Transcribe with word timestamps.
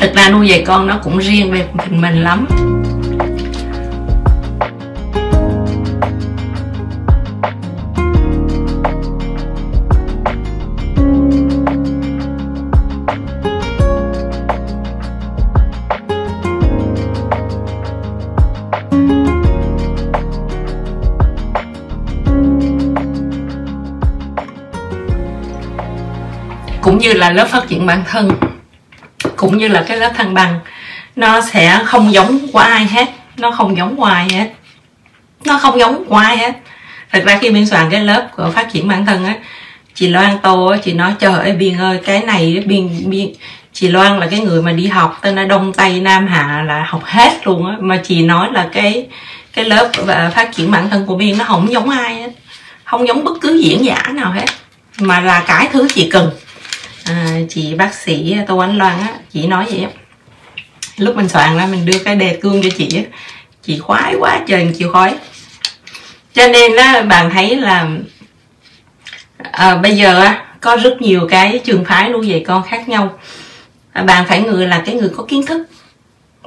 thực 0.00 0.14
ra 0.14 0.28
nuôi 0.30 0.48
dạy 0.48 0.64
con 0.66 0.86
nó 0.86 0.98
cũng 1.02 1.18
riêng 1.18 1.52
về 1.52 1.66
mình 1.72 2.00
mình 2.00 2.22
lắm. 2.22 2.46
Cũng 26.82 26.98
như 26.98 27.12
là 27.12 27.30
lớp 27.30 27.46
phát 27.50 27.68
triển 27.68 27.86
bản 27.86 28.02
thân 28.06 28.30
cũng 29.40 29.58
như 29.58 29.68
là 29.68 29.84
cái 29.88 29.96
lớp 29.96 30.12
thăng 30.16 30.34
bằng 30.34 30.60
nó 31.16 31.40
sẽ 31.40 31.80
không 31.84 32.12
giống 32.12 32.38
của 32.52 32.58
ai 32.58 32.84
hết 32.84 33.06
nó 33.36 33.50
không 33.50 33.76
giống 33.76 33.96
của 33.96 34.04
ai 34.04 34.28
hết. 34.28 34.52
Nó 35.44 35.58
không 35.58 35.78
giống 35.78 36.04
của 36.04 36.16
ai 36.16 36.36
hết. 36.36 36.52
Thật 37.12 37.22
ra 37.24 37.38
khi 37.40 37.50
biên 37.50 37.66
soạn 37.66 37.90
cái 37.90 38.00
lớp 38.00 38.28
của 38.36 38.50
phát 38.54 38.72
triển 38.72 38.88
bản 38.88 39.06
thân 39.06 39.24
á 39.24 39.34
chị 39.94 40.08
Loan 40.08 40.38
Tô 40.42 40.66
á, 40.66 40.78
chị 40.84 40.92
nói 40.92 41.12
trời 41.18 41.32
ơi 41.32 41.52
Biên 41.52 41.78
ơi 41.78 42.00
cái 42.04 42.20
này 42.20 42.62
Biên 42.66 43.10
Biên 43.10 43.28
chị 43.72 43.88
Loan 43.88 44.18
là 44.18 44.26
cái 44.26 44.40
người 44.40 44.62
mà 44.62 44.72
đi 44.72 44.86
học 44.86 45.18
tên 45.22 45.36
là 45.36 45.44
Đông 45.44 45.72
Tây 45.72 46.00
Nam 46.00 46.26
Hạ 46.26 46.64
là 46.66 46.84
học 46.88 47.04
hết 47.04 47.46
luôn 47.46 47.66
á. 47.66 47.76
Mà 47.80 48.00
chị 48.04 48.22
nói 48.22 48.48
là 48.52 48.68
cái 48.72 49.06
cái 49.52 49.64
lớp 49.64 49.90
và 49.96 50.30
phát 50.34 50.52
triển 50.54 50.70
bản 50.70 50.90
thân 50.90 51.06
của 51.06 51.16
Biên 51.16 51.38
nó 51.38 51.44
không 51.44 51.72
giống 51.72 51.90
ai 51.90 52.14
hết 52.14 52.30
không 52.84 53.08
giống 53.08 53.24
bất 53.24 53.40
cứ 53.40 53.60
diễn 53.64 53.84
giả 53.84 54.02
nào 54.12 54.32
hết 54.32 54.46
mà 55.00 55.20
là 55.20 55.44
cái 55.46 55.68
thứ 55.72 55.88
chị 55.94 56.08
cần 56.12 56.30
à, 57.10 57.40
chị 57.48 57.74
bác 57.74 57.94
sĩ 57.94 58.36
Tô 58.46 58.58
Ánh 58.58 58.78
Loan 58.78 59.00
á 59.00 59.14
chị 59.32 59.46
nói 59.46 59.66
vậy 59.70 59.82
á. 59.82 59.90
Lúc 60.96 61.16
mình 61.16 61.28
soạn 61.28 61.56
ra 61.56 61.66
mình 61.66 61.86
đưa 61.86 61.98
cái 62.04 62.16
đề 62.16 62.38
cương 62.42 62.62
cho 62.62 62.68
chị 62.78 62.88
á 62.96 63.02
chị 63.62 63.78
khoái 63.78 64.14
quá 64.14 64.40
trời 64.46 64.72
chịu 64.78 64.92
khói 64.92 65.14
cho 66.32 66.46
nên 66.46 66.76
á 66.76 67.02
bạn 67.02 67.30
thấy 67.30 67.56
là 67.56 67.88
à, 69.52 69.76
bây 69.76 69.96
giờ 69.96 70.20
á 70.20 70.44
có 70.60 70.76
rất 70.76 71.02
nhiều 71.02 71.26
cái 71.30 71.60
trường 71.64 71.84
phái 71.84 72.10
nuôi 72.10 72.28
dạy 72.28 72.44
con 72.46 72.62
khác 72.62 72.88
nhau. 72.88 73.18
À, 73.92 74.02
bạn 74.02 74.24
phải 74.28 74.42
người 74.42 74.66
là 74.66 74.82
cái 74.86 74.94
người 74.94 75.10
có 75.16 75.24
kiến 75.28 75.46
thức. 75.46 75.66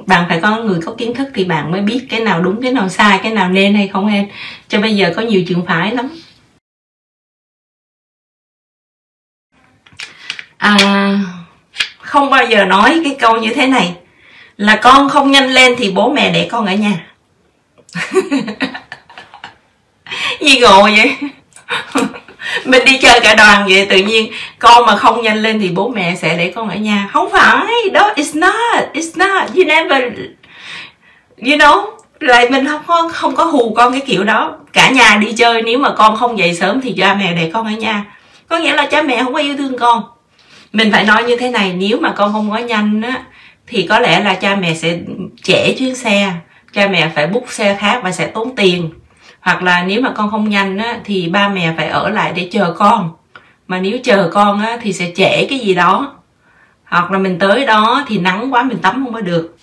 Bạn 0.06 0.24
phải 0.28 0.40
có 0.40 0.56
người 0.56 0.80
có 0.86 0.94
kiến 0.98 1.14
thức 1.14 1.28
thì 1.34 1.44
bạn 1.44 1.70
mới 1.70 1.80
biết 1.80 2.06
cái 2.10 2.20
nào 2.20 2.42
đúng 2.42 2.62
cái 2.62 2.72
nào 2.72 2.88
sai 2.88 3.20
cái 3.22 3.32
nào 3.32 3.48
nên 3.48 3.74
hay 3.74 3.88
không 3.88 4.06
nên. 4.06 4.28
Cho 4.68 4.80
bây 4.80 4.96
giờ 4.96 5.12
có 5.16 5.22
nhiều 5.22 5.42
trường 5.48 5.66
phái 5.66 5.94
lắm. 5.94 6.08
À, 10.64 11.18
không 12.00 12.30
bao 12.30 12.44
giờ 12.46 12.64
nói 12.64 13.00
cái 13.04 13.16
câu 13.18 13.36
như 13.36 13.54
thế 13.54 13.66
này. 13.66 13.94
Là 14.56 14.76
con 14.76 15.08
không 15.08 15.30
nhanh 15.30 15.50
lên 15.50 15.74
thì 15.78 15.90
bố 15.90 16.12
mẹ 16.12 16.30
để 16.30 16.48
con 16.50 16.66
ở 16.66 16.72
nhà. 16.72 17.06
Gì 20.40 20.58
ngộ 20.60 20.82
vậy? 20.82 21.16
Mình 22.64 22.84
đi 22.84 22.98
chơi 22.98 23.20
cả 23.20 23.34
đoàn 23.34 23.66
vậy 23.68 23.86
tự 23.90 23.96
nhiên 23.98 24.32
con 24.58 24.86
mà 24.86 24.96
không 24.96 25.22
nhanh 25.22 25.42
lên 25.42 25.60
thì 25.60 25.68
bố 25.68 25.88
mẹ 25.88 26.16
sẽ 26.16 26.36
để 26.36 26.52
con 26.56 26.68
ở 26.68 26.76
nhà. 26.76 27.08
Không 27.12 27.30
phải 27.32 27.66
đó 27.92 28.12
it's 28.16 28.38
not 28.38 28.54
it's 28.94 29.12
not 29.14 29.50
you 29.56 29.64
never 29.64 30.02
you 31.36 31.56
know 31.56 31.86
lại 32.20 32.50
mình 32.50 32.66
không 32.66 32.82
có 32.86 33.10
không 33.12 33.36
có 33.36 33.44
hù 33.44 33.74
con 33.76 33.92
cái 33.92 34.02
kiểu 34.06 34.24
đó. 34.24 34.56
Cả 34.72 34.90
nhà 34.90 35.16
đi 35.16 35.32
chơi 35.32 35.62
nếu 35.62 35.78
mà 35.78 35.90
con 35.96 36.16
không 36.16 36.38
dậy 36.38 36.54
sớm 36.54 36.80
thì 36.80 36.94
cha 36.98 37.14
mẹ 37.14 37.32
để 37.32 37.50
con 37.54 37.66
ở 37.66 37.72
nhà. 37.72 38.04
Có 38.48 38.58
nghĩa 38.58 38.74
là 38.74 38.86
cha 38.86 39.02
mẹ 39.02 39.22
không 39.22 39.34
có 39.34 39.40
yêu 39.40 39.56
thương 39.56 39.78
con 39.78 40.13
mình 40.74 40.92
phải 40.92 41.04
nói 41.04 41.24
như 41.24 41.36
thế 41.36 41.50
này, 41.50 41.72
nếu 41.72 41.98
mà 42.00 42.12
con 42.16 42.32
không 42.32 42.50
có 42.50 42.58
nhanh 42.58 43.02
á, 43.02 43.22
thì 43.66 43.86
có 43.88 43.98
lẽ 43.98 44.20
là 44.20 44.34
cha 44.34 44.54
mẹ 44.56 44.74
sẽ 44.74 44.98
trễ 45.42 45.74
chuyến 45.78 45.94
xe, 45.94 46.32
cha 46.72 46.88
mẹ 46.88 47.10
phải 47.14 47.26
bút 47.26 47.44
xe 47.48 47.76
khác 47.80 48.00
và 48.02 48.12
sẽ 48.12 48.26
tốn 48.26 48.56
tiền. 48.56 48.90
Hoặc 49.40 49.62
là 49.62 49.84
nếu 49.84 50.00
mà 50.00 50.10
con 50.16 50.30
không 50.30 50.48
nhanh 50.48 50.78
á, 50.78 50.98
thì 51.04 51.28
ba 51.28 51.48
mẹ 51.48 51.72
phải 51.76 51.88
ở 51.88 52.08
lại 52.10 52.32
để 52.36 52.48
chờ 52.52 52.74
con. 52.78 53.10
Mà 53.68 53.78
nếu 53.78 53.98
chờ 54.04 54.30
con 54.32 54.62
á, 54.62 54.78
thì 54.82 54.92
sẽ 54.92 55.12
trễ 55.16 55.46
cái 55.50 55.58
gì 55.58 55.74
đó. 55.74 56.14
Hoặc 56.84 57.10
là 57.10 57.18
mình 57.18 57.38
tới 57.38 57.66
đó 57.66 58.04
thì 58.08 58.18
nắng 58.18 58.54
quá, 58.54 58.62
mình 58.62 58.78
tắm 58.78 59.04
không 59.04 59.14
có 59.14 59.20
được. 59.20 59.56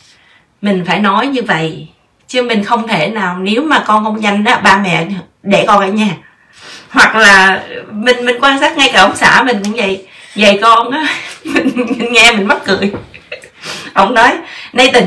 Mình 0.61 0.83
phải 0.87 0.99
nói 0.99 1.27
như 1.27 1.41
vậy, 1.41 1.87
chứ 2.27 2.43
mình 2.43 2.63
không 2.63 2.87
thể 2.87 3.07
nào, 3.07 3.37
nếu 3.37 3.61
mà 3.61 3.83
con 3.87 4.03
không 4.03 4.19
nhanh 4.19 4.45
á, 4.45 4.61
ba 4.63 4.77
mẹ 4.77 5.07
để 5.43 5.63
con 5.67 5.79
ở 5.79 5.87
nhà. 5.87 6.17
Hoặc 6.89 7.15
là 7.15 7.63
mình 7.91 8.25
mình 8.25 8.35
quan 8.41 8.59
sát 8.59 8.77
ngay 8.77 8.89
cả 8.93 9.01
ông 9.01 9.15
xã 9.15 9.43
mình 9.43 9.57
cũng 9.63 9.73
vậy 9.75 10.07
về 10.35 10.59
con 10.61 10.91
á 10.91 11.05
mình, 11.43 11.71
mình 11.75 12.13
nghe 12.13 12.31
mình 12.31 12.47
mắc 12.47 12.57
cười. 12.65 12.91
Ông 13.93 14.13
nói 14.13 14.37
Nathan 14.73 15.03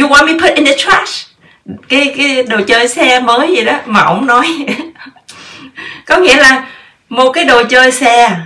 you 0.00 0.08
want 0.08 0.26
me 0.26 0.32
put 0.32 0.56
in 0.56 0.64
the 0.64 0.76
trash? 0.76 1.28
Cái 1.88 2.14
cái 2.16 2.42
đồ 2.42 2.60
chơi 2.66 2.88
xe 2.88 3.20
mới 3.20 3.54
gì 3.56 3.64
đó 3.64 3.78
mà 3.86 4.00
ông 4.00 4.26
nói. 4.26 4.46
Có 6.06 6.18
nghĩa 6.18 6.36
là 6.36 6.66
một 7.08 7.32
cái 7.32 7.44
đồ 7.44 7.62
chơi 7.64 7.92
xe 7.92 8.36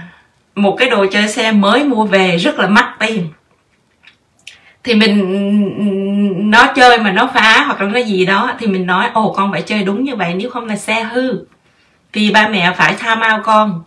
một 0.57 0.77
cái 0.79 0.89
đồ 0.89 1.07
chơi 1.13 1.29
xe 1.29 1.53
mới 1.53 1.85
mua 1.85 2.05
về 2.05 2.37
rất 2.37 2.59
là 2.59 2.67
mắc 2.67 2.95
tiền. 2.99 3.29
Thì 4.85 4.95
mình 4.95 6.51
nó 6.51 6.67
chơi 6.77 6.99
mà 6.99 7.13
nó 7.13 7.31
phá 7.35 7.65
hoặc 7.67 7.81
là 7.81 7.89
nó 7.89 8.01
gì 8.01 8.27
đó 8.27 8.53
thì 8.59 8.67
mình 8.67 8.87
nói 8.87 9.07
ồ 9.13 9.33
con 9.33 9.53
phải 9.53 9.63
chơi 9.63 9.83
đúng 9.83 10.05
như 10.05 10.17
vậy 10.17 10.35
nếu 10.35 10.51
không 10.51 10.67
là 10.67 10.77
xe 10.77 11.03
hư. 11.03 11.39
Thì 12.13 12.31
ba 12.31 12.49
mẹ 12.49 12.73
phải 12.77 12.95
tham 12.99 13.21
ao 13.21 13.41
con 13.45 13.83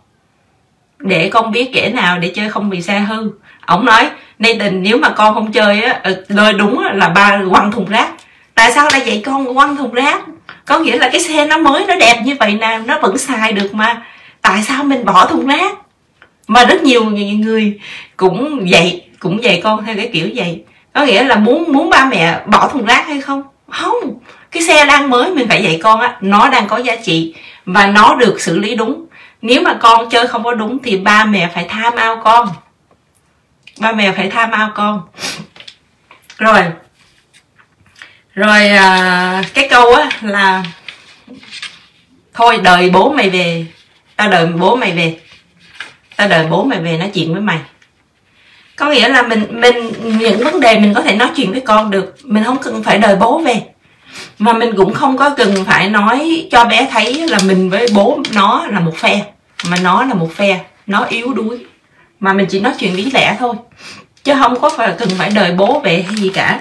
để 1.00 1.28
con 1.28 1.52
biết 1.52 1.70
kẻ 1.74 1.88
nào 1.88 2.18
để 2.18 2.28
chơi 2.28 2.48
không 2.48 2.70
bị 2.70 2.82
xe 2.82 2.98
hư. 2.98 3.30
Ổng 3.66 3.84
nói 3.84 4.10
Nathan 4.38 4.82
nếu 4.82 4.96
mà 4.96 5.08
con 5.08 5.34
không 5.34 5.52
chơi 5.52 5.82
á 5.82 6.00
lời 6.28 6.52
đúng 6.52 6.84
là 6.92 7.08
ba 7.08 7.40
quăng 7.50 7.72
thùng 7.72 7.88
rác. 7.88 8.08
Tại 8.54 8.72
sao 8.72 8.88
lại 8.92 9.02
vậy 9.06 9.22
con 9.26 9.54
quăng 9.54 9.76
thùng 9.76 9.94
rác? 9.94 10.20
Có 10.64 10.78
nghĩa 10.78 10.98
là 10.98 11.08
cái 11.08 11.20
xe 11.20 11.46
nó 11.46 11.58
mới 11.58 11.86
nó 11.86 11.94
đẹp 11.94 12.22
như 12.24 12.36
vậy 12.40 12.52
nè 12.60 12.80
nó 12.86 12.98
vẫn 12.98 13.18
xài 13.18 13.52
được 13.52 13.74
mà. 13.74 14.02
Tại 14.42 14.62
sao 14.62 14.84
mình 14.84 15.04
bỏ 15.04 15.26
thùng 15.26 15.46
rác? 15.46 15.72
Mà 16.48 16.64
rất 16.64 16.82
nhiều 16.82 17.04
người 17.04 17.80
cũng 18.16 18.66
vậy 18.70 19.02
cũng 19.18 19.40
vậy 19.42 19.60
con 19.64 19.84
theo 19.84 19.96
cái 19.96 20.10
kiểu 20.12 20.28
vậy 20.34 20.62
có 20.94 21.04
nghĩa 21.04 21.24
là 21.24 21.36
muốn 21.36 21.72
muốn 21.72 21.90
ba 21.90 22.04
mẹ 22.04 22.40
bỏ 22.46 22.68
thùng 22.68 22.84
rác 22.84 23.06
hay 23.06 23.20
không? 23.20 23.42
Không. 23.68 24.18
Cái 24.50 24.62
xe 24.62 24.86
đang 24.86 25.10
mới 25.10 25.30
mình 25.30 25.48
phải 25.48 25.62
dạy 25.62 25.80
con 25.82 26.00
á 26.00 26.16
nó 26.20 26.48
đang 26.48 26.68
có 26.68 26.76
giá 26.76 26.96
trị 26.96 27.34
và 27.66 27.86
nó 27.86 28.14
được 28.14 28.40
xử 28.40 28.58
lý 28.58 28.74
đúng 28.74 29.06
nếu 29.42 29.62
mà 29.62 29.74
con 29.80 30.10
chơi 30.10 30.26
không 30.26 30.44
có 30.44 30.54
đúng 30.54 30.78
thì 30.82 30.96
ba 30.96 31.24
mẹ 31.24 31.50
phải 31.54 31.66
tham 31.68 31.96
ao 31.96 32.20
con. 32.24 32.48
Ba 33.78 33.92
mẹ 33.92 34.12
phải 34.12 34.30
tham 34.30 34.50
ao 34.50 34.70
con. 34.74 35.02
Rồi. 36.38 36.60
Rồi 38.34 38.68
à, 38.68 39.42
cái 39.54 39.68
câu 39.70 39.94
á 39.94 40.08
là 40.20 40.64
thôi 42.34 42.58
đợi 42.62 42.90
bố 42.90 43.12
mày 43.12 43.30
về 43.30 43.66
tao 44.16 44.28
đợi 44.28 44.46
bố 44.46 44.76
mày 44.76 44.92
về. 44.92 45.20
Tao 46.16 46.28
đợi 46.28 46.46
bố 46.46 46.64
mày 46.64 46.80
về 46.80 46.98
nói 46.98 47.10
chuyện 47.14 47.32
với 47.32 47.42
mày. 47.42 47.58
Có 48.76 48.90
nghĩa 48.90 49.08
là 49.08 49.22
mình 49.22 49.60
mình 49.60 49.92
những 50.18 50.44
vấn 50.44 50.60
đề 50.60 50.78
mình 50.78 50.94
có 50.94 51.02
thể 51.02 51.16
nói 51.16 51.30
chuyện 51.36 51.52
với 51.52 51.60
con 51.60 51.90
được 51.90 52.16
mình 52.22 52.44
không 52.44 52.58
cần 52.62 52.82
phải 52.82 52.98
đợi 52.98 53.16
bố 53.16 53.38
về 53.38 53.62
mà 54.38 54.52
mình 54.52 54.76
cũng 54.76 54.94
không 54.94 55.16
có 55.16 55.30
cần 55.30 55.64
phải 55.66 55.90
nói 55.90 56.48
cho 56.50 56.64
bé 56.64 56.88
thấy 56.90 57.28
là 57.28 57.38
mình 57.46 57.70
với 57.70 57.86
bố 57.94 58.20
nó 58.34 58.66
là 58.66 58.80
một 58.80 58.96
phe 58.96 59.24
mà 59.68 59.76
nó 59.82 60.04
là 60.04 60.14
một 60.14 60.32
phe 60.34 60.60
nó 60.86 61.04
yếu 61.04 61.32
đuối. 61.32 61.66
Mà 62.20 62.32
mình 62.32 62.46
chỉ 62.50 62.60
nói 62.60 62.72
chuyện 62.78 62.96
lý 62.96 63.10
lẽ 63.10 63.36
thôi 63.38 63.54
chứ 64.24 64.34
không 64.38 64.60
có 64.60 64.70
phải 64.76 64.94
cần 64.98 65.08
phải 65.18 65.30
đời 65.34 65.52
bố 65.52 65.80
về 65.80 66.04
hay 66.08 66.16
gì 66.16 66.30
cả. 66.34 66.60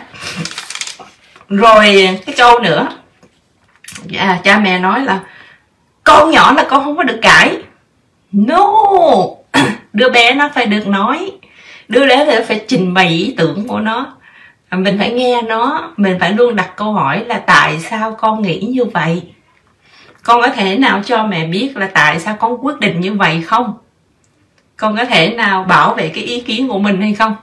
Rồi 1.49 2.09
cái 2.25 2.35
câu 2.37 2.59
nữa. 2.59 2.87
À, 4.17 4.39
cha 4.43 4.59
mẹ 4.59 4.79
nói 4.79 4.99
là 4.99 5.19
con 6.03 6.31
nhỏ 6.31 6.51
là 6.51 6.65
con 6.69 6.83
không 6.83 6.97
có 6.97 7.03
được 7.03 7.19
cãi. 7.21 7.57
No! 8.31 8.73
Đứa 9.93 10.09
bé 10.09 10.33
nó 10.33 10.49
phải 10.55 10.65
được 10.65 10.87
nói. 10.87 11.31
Đứa 11.87 12.07
bé 12.07 12.41
phải 12.41 12.65
trình 12.67 12.93
bày 12.93 13.07
ý 13.07 13.33
tưởng 13.37 13.67
của 13.67 13.79
nó. 13.79 14.13
À, 14.69 14.77
mình 14.77 14.97
phải 14.99 15.11
nghe 15.11 15.41
nó. 15.41 15.91
Mình 15.97 16.17
phải 16.19 16.33
luôn 16.33 16.55
đặt 16.55 16.75
câu 16.75 16.93
hỏi 16.93 17.25
là 17.25 17.39
tại 17.39 17.79
sao 17.79 18.15
con 18.15 18.41
nghĩ 18.41 18.59
như 18.59 18.85
vậy? 18.85 19.23
Con 20.23 20.41
có 20.41 20.49
thể 20.49 20.77
nào 20.77 21.01
cho 21.05 21.23
mẹ 21.23 21.45
biết 21.45 21.77
là 21.77 21.89
tại 21.93 22.19
sao 22.19 22.35
con 22.39 22.65
quyết 22.65 22.79
định 22.79 23.01
như 23.01 23.13
vậy 23.13 23.41
không? 23.41 23.73
Con 24.77 24.97
có 24.97 25.05
thể 25.05 25.33
nào 25.33 25.63
bảo 25.63 25.93
vệ 25.93 26.09
cái 26.09 26.23
ý 26.23 26.41
kiến 26.41 26.67
của 26.67 26.79
mình 26.79 27.01
hay 27.01 27.13
không? 27.13 27.35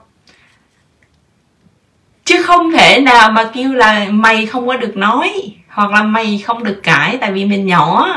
Chứ 2.25 2.43
không 2.43 2.73
thể 2.73 3.01
nào 3.01 3.31
mà 3.31 3.51
kêu 3.55 3.73
là 3.73 4.07
mày 4.11 4.47
không 4.47 4.67
có 4.67 4.77
được 4.77 4.97
nói, 4.97 5.53
hoặc 5.69 5.91
là 5.91 6.03
mày 6.03 6.43
không 6.47 6.65
được 6.65 6.81
cãi, 6.83 7.19
tại 7.21 7.33
vì 7.33 7.45
mình 7.45 7.67
nhỏ. 7.67 8.09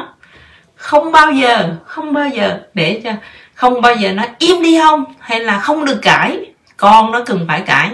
Không 0.76 1.12
bao 1.12 1.32
giờ, 1.32 1.76
không 1.86 2.14
bao 2.14 2.30
giờ 2.30 2.60
để 2.74 3.02
cho, 3.04 3.12
không 3.54 3.82
bao 3.82 3.96
giờ 3.96 4.12
nó 4.12 4.24
im 4.38 4.64
đi 4.64 4.80
không? 4.80 5.04
Hay 5.20 5.40
là, 5.40 5.60
không 5.60 5.86
được 5.86 6.00
cãi. 6.02 6.40
Con 6.78 7.12
nó 7.12 7.24
cần 7.26 7.46
phải 7.48 7.62
cãi 7.62 7.90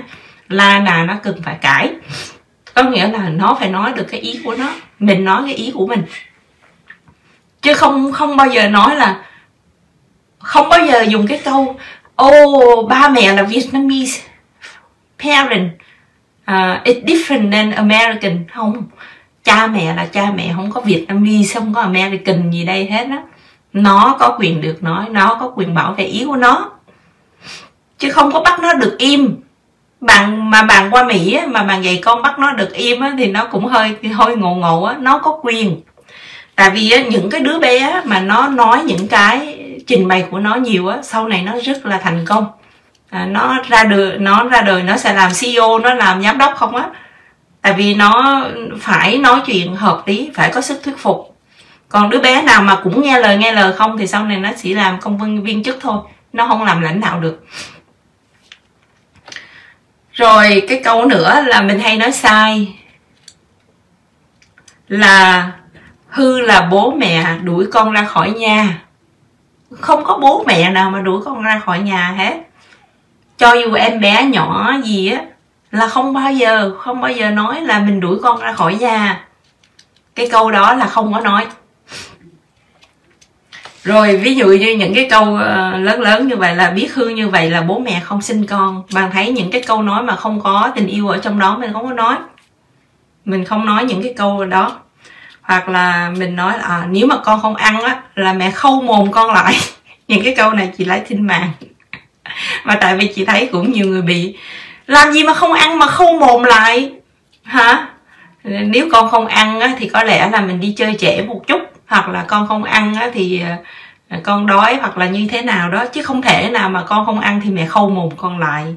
la 0.49 0.79
là 0.79 1.03
nó 1.03 1.15
cần 1.23 1.41
phải 1.43 1.57
cãi. 1.61 1.93
Có 2.73 2.83
nghĩa 2.83 3.07
là 3.07 3.29
nó 3.29 3.57
phải 3.59 3.69
nói 3.69 3.93
được 3.95 4.05
cái 4.11 4.19
ý 4.19 4.41
của 4.43 4.55
nó. 4.55 4.71
Mình 4.99 5.25
nói 5.25 5.43
cái 5.45 5.55
ý 5.55 5.71
của 5.75 5.87
mình. 5.87 6.03
Chứ 7.61 7.73
không 7.73 8.11
không 8.11 8.37
bao 8.37 8.47
giờ 8.47 8.67
nói 8.67 8.95
là 8.95 9.21
không 10.39 10.69
bao 10.69 10.85
giờ 10.85 11.01
dùng 11.01 11.27
cái 11.27 11.41
câu 11.45 11.79
ô 12.15 12.43
oh, 12.43 12.89
ba 12.89 13.09
mẹ 13.09 13.33
là 13.33 13.43
Vietnamese 13.43 14.21
parent 15.19 15.71
uh, 16.41 16.83
it's 16.83 17.05
different 17.05 17.51
than 17.51 17.71
American. 17.71 18.45
Không 18.53 18.83
cha 19.43 19.67
mẹ 19.67 19.95
là 19.95 20.05
cha 20.05 20.31
mẹ 20.35 20.51
không 20.55 20.71
có 20.71 20.81
Vietnamese 20.81 21.59
không 21.59 21.73
có 21.73 21.81
American 21.81 22.51
gì 22.51 22.65
đây 22.65 22.85
hết 22.85 23.07
á. 23.09 23.23
Nó 23.73 24.15
có 24.19 24.37
quyền 24.39 24.61
được 24.61 24.83
nói 24.83 25.05
nó 25.09 25.37
có 25.39 25.51
quyền 25.55 25.73
bảo 25.73 25.93
vệ 25.93 26.03
ý 26.03 26.25
của 26.25 26.35
nó. 26.35 26.71
Chứ 27.97 28.11
không 28.11 28.31
có 28.31 28.39
bắt 28.39 28.59
nó 28.59 28.73
được 28.73 28.95
im 28.97 29.44
bạn 30.01 30.49
mà 30.49 30.61
bạn 30.61 30.91
qua 30.91 31.03
Mỹ 31.03 31.33
á, 31.33 31.45
mà 31.47 31.63
bạn 31.63 31.83
dạy 31.83 31.99
con 32.03 32.21
bắt 32.21 32.39
nó 32.39 32.51
được 32.51 32.73
im 32.73 33.01
á, 33.01 33.13
thì 33.17 33.27
nó 33.27 33.45
cũng 33.45 33.65
hơi 33.65 33.95
hơi 34.13 34.35
ngộ 34.35 34.55
ngộ 34.55 34.83
á 34.83 34.95
nó 34.99 35.19
có 35.19 35.39
quyền. 35.41 35.81
Tại 36.55 36.69
vì 36.69 36.91
á, 36.91 37.01
những 37.01 37.29
cái 37.29 37.41
đứa 37.41 37.59
bé 37.59 38.01
mà 38.05 38.19
nó 38.19 38.47
nói 38.47 38.83
những 38.83 39.07
cái 39.07 39.59
trình 39.87 40.07
bày 40.07 40.25
của 40.31 40.39
nó 40.39 40.55
nhiều 40.55 40.87
á 40.87 40.97
sau 41.03 41.27
này 41.27 41.41
nó 41.41 41.53
rất 41.63 41.85
là 41.85 41.97
thành 41.97 42.25
công. 42.25 42.47
À, 43.09 43.25
nó 43.25 43.57
ra 43.67 43.83
đời 43.83 44.17
nó 44.17 44.43
ra 44.43 44.61
đời 44.61 44.83
nó 44.83 44.97
sẽ 44.97 45.13
làm 45.13 45.31
CEO 45.41 45.79
nó 45.79 45.93
làm 45.93 46.21
giám 46.23 46.37
đốc 46.37 46.53
không 46.55 46.75
á. 46.75 46.89
Tại 47.61 47.73
vì 47.73 47.93
nó 47.95 48.43
phải 48.81 49.17
nói 49.17 49.41
chuyện 49.45 49.75
hợp 49.75 50.03
lý 50.05 50.31
phải 50.33 50.49
có 50.49 50.61
sức 50.61 50.81
thuyết 50.83 50.97
phục. 50.97 51.37
Còn 51.89 52.09
đứa 52.09 52.19
bé 52.19 52.41
nào 52.41 52.61
mà 52.61 52.75
cũng 52.83 53.01
nghe 53.01 53.19
lời 53.19 53.37
nghe 53.37 53.51
lời 53.51 53.73
không 53.73 53.97
thì 53.97 54.07
sau 54.07 54.25
này 54.25 54.37
nó 54.37 54.49
chỉ 54.61 54.73
làm 54.73 54.99
công 54.99 55.17
viên 55.17 55.43
viên 55.43 55.63
chức 55.63 55.77
thôi. 55.81 55.97
Nó 56.33 56.47
không 56.47 56.63
làm 56.63 56.81
lãnh 56.81 57.01
đạo 57.01 57.19
được 57.19 57.45
rồi 60.15 60.65
cái 60.67 60.81
câu 60.83 61.05
nữa 61.05 61.41
là 61.45 61.61
mình 61.61 61.79
hay 61.79 61.97
nói 61.97 62.11
sai. 62.11 62.79
Là 64.87 65.51
hư 66.09 66.41
là 66.41 66.61
bố 66.71 66.91
mẹ 66.91 67.37
đuổi 67.43 67.65
con 67.71 67.91
ra 67.91 68.03
khỏi 68.03 68.31
nhà. 68.31 68.81
Không 69.79 70.03
có 70.03 70.17
bố 70.17 70.43
mẹ 70.47 70.71
nào 70.71 70.89
mà 70.89 71.01
đuổi 71.01 71.21
con 71.25 71.43
ra 71.43 71.61
khỏi 71.65 71.79
nhà 71.79 72.13
hết. 72.17 72.33
Cho 73.37 73.53
dù 73.53 73.73
em 73.73 73.99
bé 73.99 74.23
nhỏ 74.23 74.73
gì 74.83 75.11
á, 75.11 75.21
là 75.71 75.87
không 75.87 76.13
bao 76.13 76.33
giờ, 76.33 76.75
không 76.79 77.01
bao 77.01 77.11
giờ 77.11 77.29
nói 77.29 77.61
là 77.61 77.79
mình 77.79 77.99
đuổi 77.99 78.17
con 78.23 78.39
ra 78.39 78.53
khỏi 78.53 78.75
nhà. 78.75 79.27
Cái 80.15 80.29
câu 80.31 80.51
đó 80.51 80.73
là 80.73 80.87
không 80.87 81.13
có 81.13 81.19
nói 81.19 81.47
rồi 83.85 84.17
ví 84.17 84.35
dụ 84.35 84.47
như 84.47 84.75
những 84.75 84.93
cái 84.93 85.07
câu 85.09 85.35
ờ, 85.35 85.77
lớn 85.77 86.01
lớn 86.01 86.27
như 86.27 86.35
vậy 86.35 86.55
là 86.55 86.69
biết 86.69 86.93
hư 86.93 87.07
như 87.07 87.29
vậy 87.29 87.49
là 87.49 87.61
bố 87.61 87.79
mẹ 87.79 87.99
không 88.03 88.21
sinh 88.21 88.45
con. 88.45 88.83
Bạn 88.93 89.11
thấy 89.11 89.31
những 89.31 89.51
cái 89.51 89.61
câu 89.61 89.81
nói 89.81 90.03
mà 90.03 90.15
không 90.15 90.41
có 90.41 90.71
tình 90.75 90.87
yêu 90.87 91.07
ở 91.07 91.17
trong 91.17 91.39
đó 91.39 91.57
mình 91.57 91.73
không 91.73 91.85
có 91.85 91.93
nói. 91.93 92.15
Mình 93.25 93.45
không 93.45 93.65
nói 93.65 93.85
những 93.85 94.03
cái 94.03 94.13
câu 94.17 94.45
đó. 94.45 94.79
Hoặc 95.41 95.69
là 95.69 96.11
mình 96.17 96.35
nói 96.35 96.57
là 96.57 96.63
à, 96.63 96.87
nếu 96.89 97.07
mà 97.07 97.17
con 97.17 97.41
không 97.41 97.55
ăn 97.55 97.81
á 97.81 98.01
là 98.15 98.33
mẹ 98.33 98.51
khâu 98.51 98.81
mồm 98.81 99.11
con 99.11 99.33
lại. 99.33 99.55
Những 100.07 100.23
cái 100.23 100.35
câu 100.35 100.53
này 100.53 100.71
chị 100.77 100.85
lấy 100.85 101.01
thinh 101.07 101.27
mạng. 101.27 101.49
Mà 102.63 102.75
tại 102.75 102.95
vì 102.97 103.07
chị 103.15 103.25
thấy 103.25 103.49
cũng 103.51 103.71
nhiều 103.71 103.87
người 103.87 104.01
bị 104.01 104.37
làm 104.87 105.13
gì 105.13 105.23
mà 105.23 105.33
không 105.33 105.53
ăn 105.53 105.79
mà 105.79 105.87
khâu 105.87 106.19
mồm 106.19 106.43
lại? 106.43 106.91
Hả? 107.43 107.87
Nếu 108.43 108.87
con 108.91 109.09
không 109.09 109.27
ăn 109.27 109.59
á, 109.59 109.75
thì 109.79 109.89
có 109.89 110.03
lẽ 110.03 110.29
là 110.31 110.41
mình 110.41 110.59
đi 110.59 110.73
chơi 110.77 110.95
trễ 110.99 111.21
một 111.21 111.47
chút 111.47 111.74
hoặc 111.87 112.09
là 112.09 112.25
con 112.27 112.47
không 112.47 112.63
ăn 112.63 112.95
á, 112.95 113.09
thì 113.13 113.43
ờ, 114.09 114.17
con 114.23 114.47
đói 114.47 114.75
hoặc 114.75 114.97
là 114.97 115.05
như 115.05 115.27
thế 115.31 115.41
nào 115.41 115.69
đó 115.69 115.85
chứ 115.85 116.03
không 116.03 116.21
thể 116.21 116.49
nào 116.49 116.69
mà 116.69 116.83
con 116.83 117.05
không 117.05 117.19
ăn 117.19 117.41
thì 117.43 117.49
mẹ 117.49 117.65
khâu 117.65 117.89
mồm 117.89 118.09
con 118.17 118.39
lại. 118.39 118.75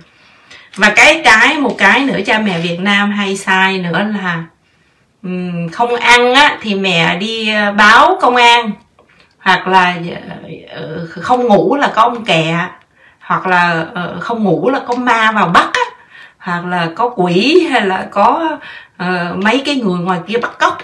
Và 0.76 0.92
cái 0.96 1.20
cái 1.24 1.58
một 1.58 1.74
cái 1.78 2.04
nữa 2.04 2.18
cha 2.26 2.38
mẹ 2.38 2.58
Việt 2.58 2.80
Nam 2.80 3.10
hay 3.10 3.36
sai 3.36 3.78
nữa 3.78 4.02
là 4.14 4.44
không 5.72 5.94
ăn 5.96 6.34
á 6.34 6.58
thì 6.62 6.74
mẹ 6.74 7.16
đi 7.16 7.54
ờ, 7.54 7.72
báo 7.72 8.18
công 8.20 8.36
an. 8.36 8.70
Hoặc 9.38 9.68
là 9.68 9.96
ờ, 10.70 11.06
không 11.10 11.46
ngủ 11.46 11.76
là 11.76 11.92
có 11.94 12.02
ông 12.02 12.24
kẹ. 12.24 12.68
Hoặc 13.20 13.46
là 13.46 13.86
không 14.20 14.44
ngủ 14.44 14.70
là 14.70 14.80
có 14.86 14.94
ma 14.94 15.32
vào 15.32 15.48
bắt 15.48 15.70
á. 15.72 15.80
Hoặc 16.38 16.64
là 16.64 16.88
có 16.94 17.08
quỷ 17.16 17.68
hay 17.70 17.86
là 17.86 18.06
có 18.10 18.58
uh, 19.02 19.36
mấy 19.36 19.62
cái 19.66 19.76
người 19.76 19.98
ngoài 19.98 20.20
kia 20.26 20.38
bắt 20.42 20.58
cóc 20.58 20.78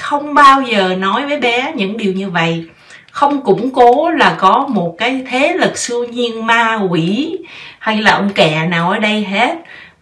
không 0.00 0.34
bao 0.34 0.62
giờ 0.62 0.94
nói 0.98 1.26
với 1.26 1.40
bé 1.40 1.72
những 1.76 1.96
điều 1.96 2.12
như 2.12 2.30
vậy. 2.30 2.68
Không 3.10 3.44
củng 3.44 3.70
cố 3.70 4.10
là 4.10 4.36
có 4.38 4.66
một 4.68 4.94
cái 4.98 5.26
thế 5.30 5.52
lực 5.52 5.78
siêu 5.78 6.04
nhiên 6.04 6.46
ma 6.46 6.80
quỷ 6.90 7.38
hay 7.78 8.02
là 8.02 8.12
ông 8.12 8.30
kè 8.30 8.66
nào 8.66 8.90
ở 8.90 8.98
đây 8.98 9.24
hết. 9.24 9.56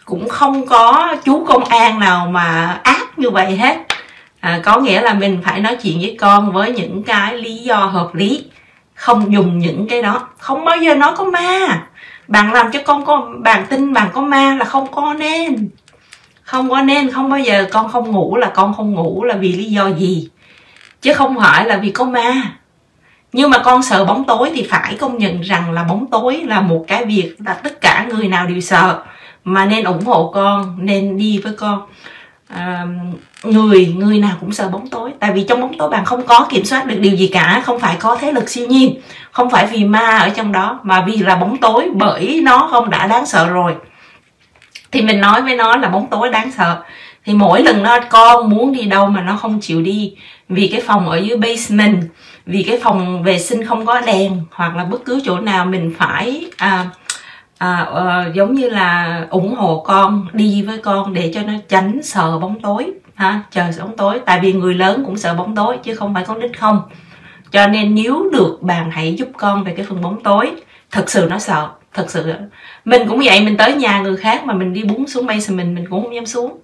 Cũng 0.04 0.28
không 0.28 0.66
có 0.66 1.16
chú 1.24 1.44
công 1.44 1.64
an 1.64 2.00
nào 2.00 2.26
mà 2.26 2.80
ác 2.82 3.18
như 3.18 3.30
vậy 3.30 3.56
hết. 3.56 3.76
À, 4.40 4.60
có 4.64 4.80
nghĩa 4.80 5.00
là 5.00 5.14
mình 5.14 5.40
phải 5.44 5.60
nói 5.60 5.76
chuyện 5.76 5.98
với 6.00 6.16
con 6.20 6.52
với 6.52 6.72
những 6.72 7.02
cái 7.02 7.36
lý 7.36 7.54
do 7.54 7.76
hợp 7.76 8.14
lý. 8.14 8.44
Không 8.94 9.32
dùng 9.32 9.58
những 9.58 9.88
cái 9.88 10.02
đó. 10.02 10.28
Không 10.38 10.64
bao 10.64 10.76
giờ 10.76 10.94
nói 10.94 11.12
có 11.16 11.24
ma. 11.24 11.82
Bạn 12.28 12.52
làm 12.52 12.72
cho 12.72 12.80
con 12.84 13.04
có 13.04 13.28
bạn 13.38 13.66
tin 13.66 13.92
bạn 13.92 14.08
có 14.12 14.20
ma 14.20 14.56
là 14.58 14.64
không 14.64 14.86
có 14.92 15.14
nên 15.18 15.68
không 16.48 16.70
có 16.70 16.82
nên 16.82 17.10
không 17.10 17.30
bao 17.30 17.40
giờ 17.40 17.66
con 17.70 17.88
không 17.88 18.10
ngủ 18.10 18.36
là 18.36 18.50
con 18.54 18.74
không 18.74 18.94
ngủ 18.94 19.24
là 19.24 19.36
vì 19.36 19.52
lý 19.52 19.64
do 19.64 19.88
gì? 19.88 20.28
Chứ 21.02 21.12
không 21.12 21.36
phải 21.38 21.64
là 21.64 21.76
vì 21.76 21.90
có 21.90 22.04
ma. 22.04 22.42
Nhưng 23.32 23.50
mà 23.50 23.58
con 23.58 23.82
sợ 23.82 24.04
bóng 24.04 24.24
tối 24.24 24.50
thì 24.54 24.66
phải 24.70 24.94
công 24.94 25.18
nhận 25.18 25.40
rằng 25.40 25.72
là 25.72 25.84
bóng 25.84 26.06
tối 26.10 26.42
là 26.46 26.60
một 26.60 26.84
cái 26.88 27.04
việc 27.04 27.36
là 27.46 27.54
tất 27.54 27.80
cả 27.80 28.06
người 28.08 28.28
nào 28.28 28.46
đều 28.46 28.60
sợ. 28.60 29.02
Mà 29.44 29.64
nên 29.64 29.84
ủng 29.84 30.04
hộ 30.04 30.30
con 30.34 30.76
nên 30.80 31.18
đi 31.18 31.38
với 31.38 31.52
con. 31.52 31.82
À, 32.48 32.86
người 33.44 33.94
người 33.96 34.18
nào 34.18 34.36
cũng 34.40 34.52
sợ 34.52 34.68
bóng 34.68 34.88
tối. 34.88 35.10
Tại 35.20 35.32
vì 35.32 35.44
trong 35.48 35.60
bóng 35.60 35.78
tối 35.78 35.90
bạn 35.90 36.04
không 36.04 36.26
có 36.26 36.46
kiểm 36.50 36.64
soát 36.64 36.86
được 36.86 36.98
điều 37.00 37.16
gì 37.16 37.26
cả. 37.26 37.62
Không 37.64 37.78
phải 37.80 37.96
có 37.98 38.16
thế 38.16 38.32
lực 38.32 38.48
siêu 38.48 38.66
nhiên. 38.66 39.00
Không 39.30 39.50
phải 39.50 39.66
vì 39.66 39.84
ma 39.84 40.18
ở 40.18 40.28
trong 40.28 40.52
đó 40.52 40.80
mà 40.82 41.04
vì 41.06 41.16
là 41.16 41.36
bóng 41.36 41.56
tối 41.56 41.90
bởi 41.94 42.40
nó 42.42 42.68
không 42.70 42.90
đã 42.90 43.06
đáng 43.06 43.26
sợ 43.26 43.48
rồi 43.48 43.74
thì 44.92 45.02
mình 45.02 45.20
nói 45.20 45.42
với 45.42 45.56
nó 45.56 45.76
là 45.76 45.88
bóng 45.88 46.06
tối 46.10 46.30
đáng 46.30 46.50
sợ. 46.52 46.82
Thì 47.24 47.34
mỗi 47.34 47.62
lần 47.62 47.82
nó 47.82 47.98
con 48.10 48.50
muốn 48.50 48.72
đi 48.72 48.82
đâu 48.82 49.06
mà 49.06 49.20
nó 49.20 49.36
không 49.36 49.60
chịu 49.60 49.82
đi 49.82 50.14
vì 50.48 50.68
cái 50.72 50.80
phòng 50.80 51.08
ở 51.08 51.16
dưới 51.16 51.36
basement 51.36 52.02
vì 52.46 52.62
cái 52.62 52.78
phòng 52.82 53.22
vệ 53.22 53.38
sinh 53.38 53.64
không 53.64 53.86
có 53.86 54.00
đèn 54.00 54.40
hoặc 54.50 54.76
là 54.76 54.84
bất 54.84 55.04
cứ 55.04 55.20
chỗ 55.24 55.38
nào 55.40 55.64
mình 55.64 55.94
phải 55.98 56.46
à, 56.56 56.86
à, 57.58 57.86
à, 57.94 58.26
giống 58.34 58.54
như 58.54 58.68
là 58.68 59.26
ủng 59.30 59.54
hộ 59.54 59.82
con 59.86 60.26
đi 60.32 60.62
với 60.62 60.78
con 60.78 61.14
để 61.14 61.32
cho 61.34 61.42
nó 61.42 61.52
tránh 61.68 62.02
sợ 62.02 62.38
bóng 62.38 62.60
tối 62.60 62.92
ha 63.14 63.42
chờ 63.50 63.64
bóng 63.80 63.96
tối. 63.96 64.20
Tại 64.26 64.40
vì 64.42 64.52
người 64.52 64.74
lớn 64.74 65.02
cũng 65.06 65.18
sợ 65.18 65.34
bóng 65.34 65.54
tối 65.54 65.78
chứ 65.82 65.94
không 65.94 66.14
phải 66.14 66.24
con 66.24 66.40
nít 66.40 66.58
không. 66.58 66.82
Cho 67.52 67.66
nên 67.66 67.94
nếu 67.94 68.28
được 68.32 68.58
bạn 68.60 68.90
hãy 68.90 69.14
giúp 69.14 69.28
con 69.36 69.64
về 69.64 69.74
cái 69.76 69.86
phần 69.88 70.02
bóng 70.02 70.22
tối 70.22 70.50
thật 70.90 71.10
sự 71.10 71.26
nó 71.30 71.38
sợ 71.38 71.68
thật 71.98 72.10
sự 72.10 72.32
mình 72.84 73.08
cũng 73.08 73.20
vậy 73.24 73.40
mình 73.40 73.56
tới 73.56 73.72
nhà 73.72 74.00
người 74.00 74.16
khác 74.16 74.44
mà 74.44 74.54
mình 74.54 74.72
đi 74.72 74.82
bún 74.82 75.06
xuống 75.06 75.26
basement 75.26 75.58
mình 75.58 75.74
mình 75.74 75.86
cũng 75.90 76.02
không 76.02 76.14
dám 76.14 76.26
xuống. 76.26 76.58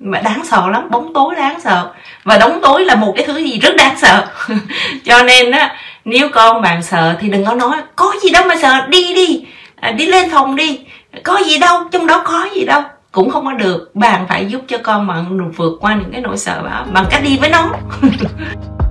Mà 0.00 0.20
đáng 0.20 0.42
sợ 0.44 0.68
lắm 0.72 0.90
bóng 0.90 1.14
tối 1.14 1.34
đáng 1.34 1.60
sợ. 1.60 1.92
Và 2.24 2.38
đóng 2.38 2.58
tối 2.62 2.84
là 2.84 2.94
một 2.94 3.14
cái 3.16 3.26
thứ 3.26 3.36
gì 3.36 3.58
rất 3.58 3.76
đáng 3.76 3.98
sợ. 3.98 4.26
Cho 5.04 5.22
nên 5.22 5.50
á 5.50 5.76
nếu 6.04 6.28
con 6.32 6.62
bạn 6.62 6.82
sợ 6.82 7.16
thì 7.20 7.28
đừng 7.28 7.44
có 7.44 7.54
nói 7.54 7.76
có 7.96 8.12
gì 8.22 8.30
đâu 8.30 8.44
mà 8.48 8.54
sợ 8.62 8.86
đi 8.88 9.14
đi 9.14 9.44
à, 9.80 9.90
đi 9.90 10.06
lên 10.06 10.30
phòng 10.30 10.56
đi. 10.56 10.80
Có 11.22 11.38
gì 11.46 11.58
đâu 11.58 11.84
trong 11.92 12.06
đó 12.06 12.22
có 12.26 12.48
gì 12.54 12.64
đâu. 12.64 12.82
Cũng 13.12 13.30
không 13.30 13.44
có 13.44 13.52
được. 13.52 13.90
Bạn 13.94 14.26
phải 14.28 14.46
giúp 14.46 14.62
cho 14.68 14.78
con 14.82 15.06
bạn 15.06 15.50
vượt 15.56 15.78
qua 15.80 15.94
những 15.94 16.12
cái 16.12 16.20
nỗi 16.20 16.38
sợ 16.38 16.62
đó 16.62 16.84
bằng 16.92 17.06
cách 17.10 17.22
đi 17.24 17.38
với 17.38 17.50
nó. 17.50 17.70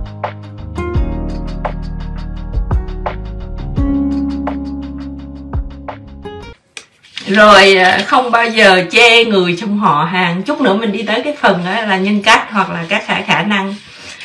rồi 7.28 7.76
à, 7.76 8.00
không 8.08 8.32
bao 8.32 8.46
giờ 8.46 8.84
chê 8.92 9.26
người 9.26 9.58
trong 9.60 9.80
họ 9.80 10.10
hàng. 10.12 10.44
Chút 10.44 10.62
nữa 10.62 10.74
mình 10.74 10.92
đi 10.92 11.04
tới 11.04 11.22
cái 11.24 11.34
phần 11.42 11.62
đó 11.66 11.82
là 11.82 11.98
nhân 11.98 12.22
cách 12.22 12.48
hoặc 12.52 12.70
là 12.70 12.86
các 12.90 13.04
khả 13.08 13.22
khả 13.22 13.44
năng 13.44 13.76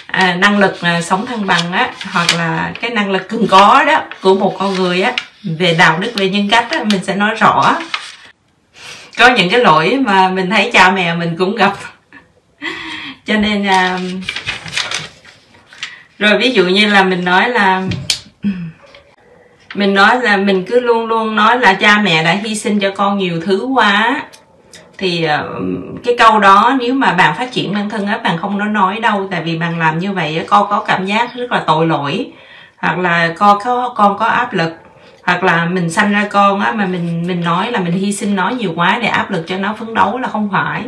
à, 0.06 0.34
năng 0.34 0.58
lực 0.58 0.80
à, 0.80 1.02
sống 1.02 1.26
thăng 1.26 1.46
bằng 1.46 1.72
á 1.72 1.90
hoặc 2.10 2.26
là 2.36 2.72
cái 2.80 2.90
năng 2.90 3.10
lực 3.10 3.28
cần 3.28 3.46
có 3.46 3.84
đó 3.86 4.02
của 4.20 4.34
một 4.34 4.56
con 4.58 4.74
người 4.74 5.02
á 5.02 5.12
về 5.42 5.74
đạo 5.78 5.98
đức 5.98 6.12
về 6.14 6.28
nhân 6.28 6.48
cách 6.50 6.66
á 6.70 6.78
mình 6.84 7.04
sẽ 7.04 7.14
nói 7.14 7.34
rõ. 7.34 7.76
Có 9.18 9.28
những 9.28 9.50
cái 9.50 9.60
lỗi 9.60 9.98
mà 10.00 10.28
mình 10.28 10.50
thấy 10.50 10.70
cha 10.72 10.90
mẹ 10.90 11.14
mình 11.14 11.36
cũng 11.38 11.56
gặp. 11.56 11.72
Cho 13.26 13.36
nên 13.36 13.66
à, 13.66 13.98
rồi 16.18 16.38
ví 16.38 16.50
dụ 16.50 16.64
như 16.64 16.86
là 16.86 17.02
mình 17.02 17.24
nói 17.24 17.48
là 17.48 17.82
mình 19.74 19.94
nói 19.94 20.20
là 20.22 20.36
mình 20.36 20.64
cứ 20.68 20.80
luôn 20.80 21.06
luôn 21.06 21.36
nói 21.36 21.60
là 21.60 21.74
cha 21.74 22.00
mẹ 22.04 22.24
đã 22.24 22.32
hy 22.32 22.54
sinh 22.54 22.80
cho 22.80 22.90
con 22.96 23.18
nhiều 23.18 23.40
thứ 23.40 23.66
quá. 23.74 24.22
Thì 24.98 25.24
ờ, 25.24 25.60
cái 26.04 26.16
câu 26.18 26.40
đó 26.40 26.76
nếu 26.80 26.94
mà 26.94 27.12
bạn 27.12 27.34
phát 27.38 27.52
triển 27.52 27.74
bản 27.74 27.90
thân 27.90 28.06
á 28.06 28.18
bạn 28.18 28.38
không 28.38 28.58
nói 28.58 28.68
nói 28.68 29.00
đâu 29.00 29.28
tại 29.30 29.42
vì 29.42 29.58
bạn 29.58 29.78
làm 29.78 29.98
như 29.98 30.12
vậy 30.12 30.44
con 30.48 30.66
có 30.70 30.84
cảm 30.86 31.06
giác 31.06 31.34
rất 31.34 31.52
là 31.52 31.64
tội 31.66 31.86
lỗi. 31.86 32.32
Hoặc 32.78 32.98
là 32.98 33.34
con 33.38 33.58
có 33.64 33.92
con 33.96 34.18
có 34.18 34.26
áp 34.26 34.52
lực. 34.52 34.72
Hoặc 35.24 35.44
là 35.44 35.64
mình 35.64 35.90
sanh 35.90 36.12
ra 36.12 36.28
con 36.30 36.60
á 36.60 36.72
mà 36.72 36.86
mình 36.86 37.24
mình 37.26 37.40
nói 37.40 37.70
là 37.70 37.80
mình 37.80 37.92
hy 37.92 38.12
sinh 38.12 38.36
nói 38.36 38.54
nhiều 38.54 38.72
quá 38.76 38.98
để 39.02 39.08
áp 39.08 39.30
lực 39.30 39.44
cho 39.46 39.56
nó 39.58 39.74
phấn 39.78 39.94
đấu 39.94 40.18
là 40.18 40.28
không 40.28 40.48
phải. 40.52 40.84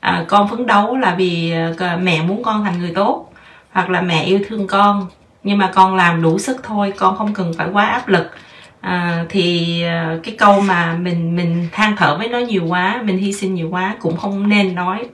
À, 0.00 0.24
con 0.28 0.48
phấn 0.48 0.66
đấu 0.66 0.96
là 0.96 1.14
vì 1.14 1.52
ờ, 1.78 1.98
mẹ 2.02 2.22
muốn 2.22 2.42
con 2.42 2.64
thành 2.64 2.80
người 2.80 2.92
tốt. 2.94 3.32
Hoặc 3.72 3.90
là 3.90 4.00
mẹ 4.00 4.22
yêu 4.22 4.40
thương 4.48 4.66
con 4.66 5.06
nhưng 5.44 5.58
mà 5.58 5.70
con 5.74 5.96
làm 5.96 6.22
đủ 6.22 6.38
sức 6.38 6.60
thôi 6.62 6.92
con 6.96 7.16
không 7.16 7.34
cần 7.34 7.52
phải 7.58 7.68
quá 7.72 7.86
áp 7.86 8.08
lực. 8.08 8.30
À, 8.80 9.24
thì 9.28 9.82
à, 9.82 10.18
cái 10.22 10.34
câu 10.38 10.60
mà 10.60 10.96
mình 11.00 11.36
mình 11.36 11.68
than 11.72 11.96
thở 11.96 12.18
với 12.18 12.28
nó 12.28 12.38
nhiều 12.38 12.64
quá 12.66 13.02
mình 13.04 13.18
hy 13.18 13.32
sinh 13.32 13.54
nhiều 13.54 13.68
quá 13.70 13.96
cũng 14.00 14.16
không 14.16 14.48
nên 14.48 14.74
nói. 14.74 15.06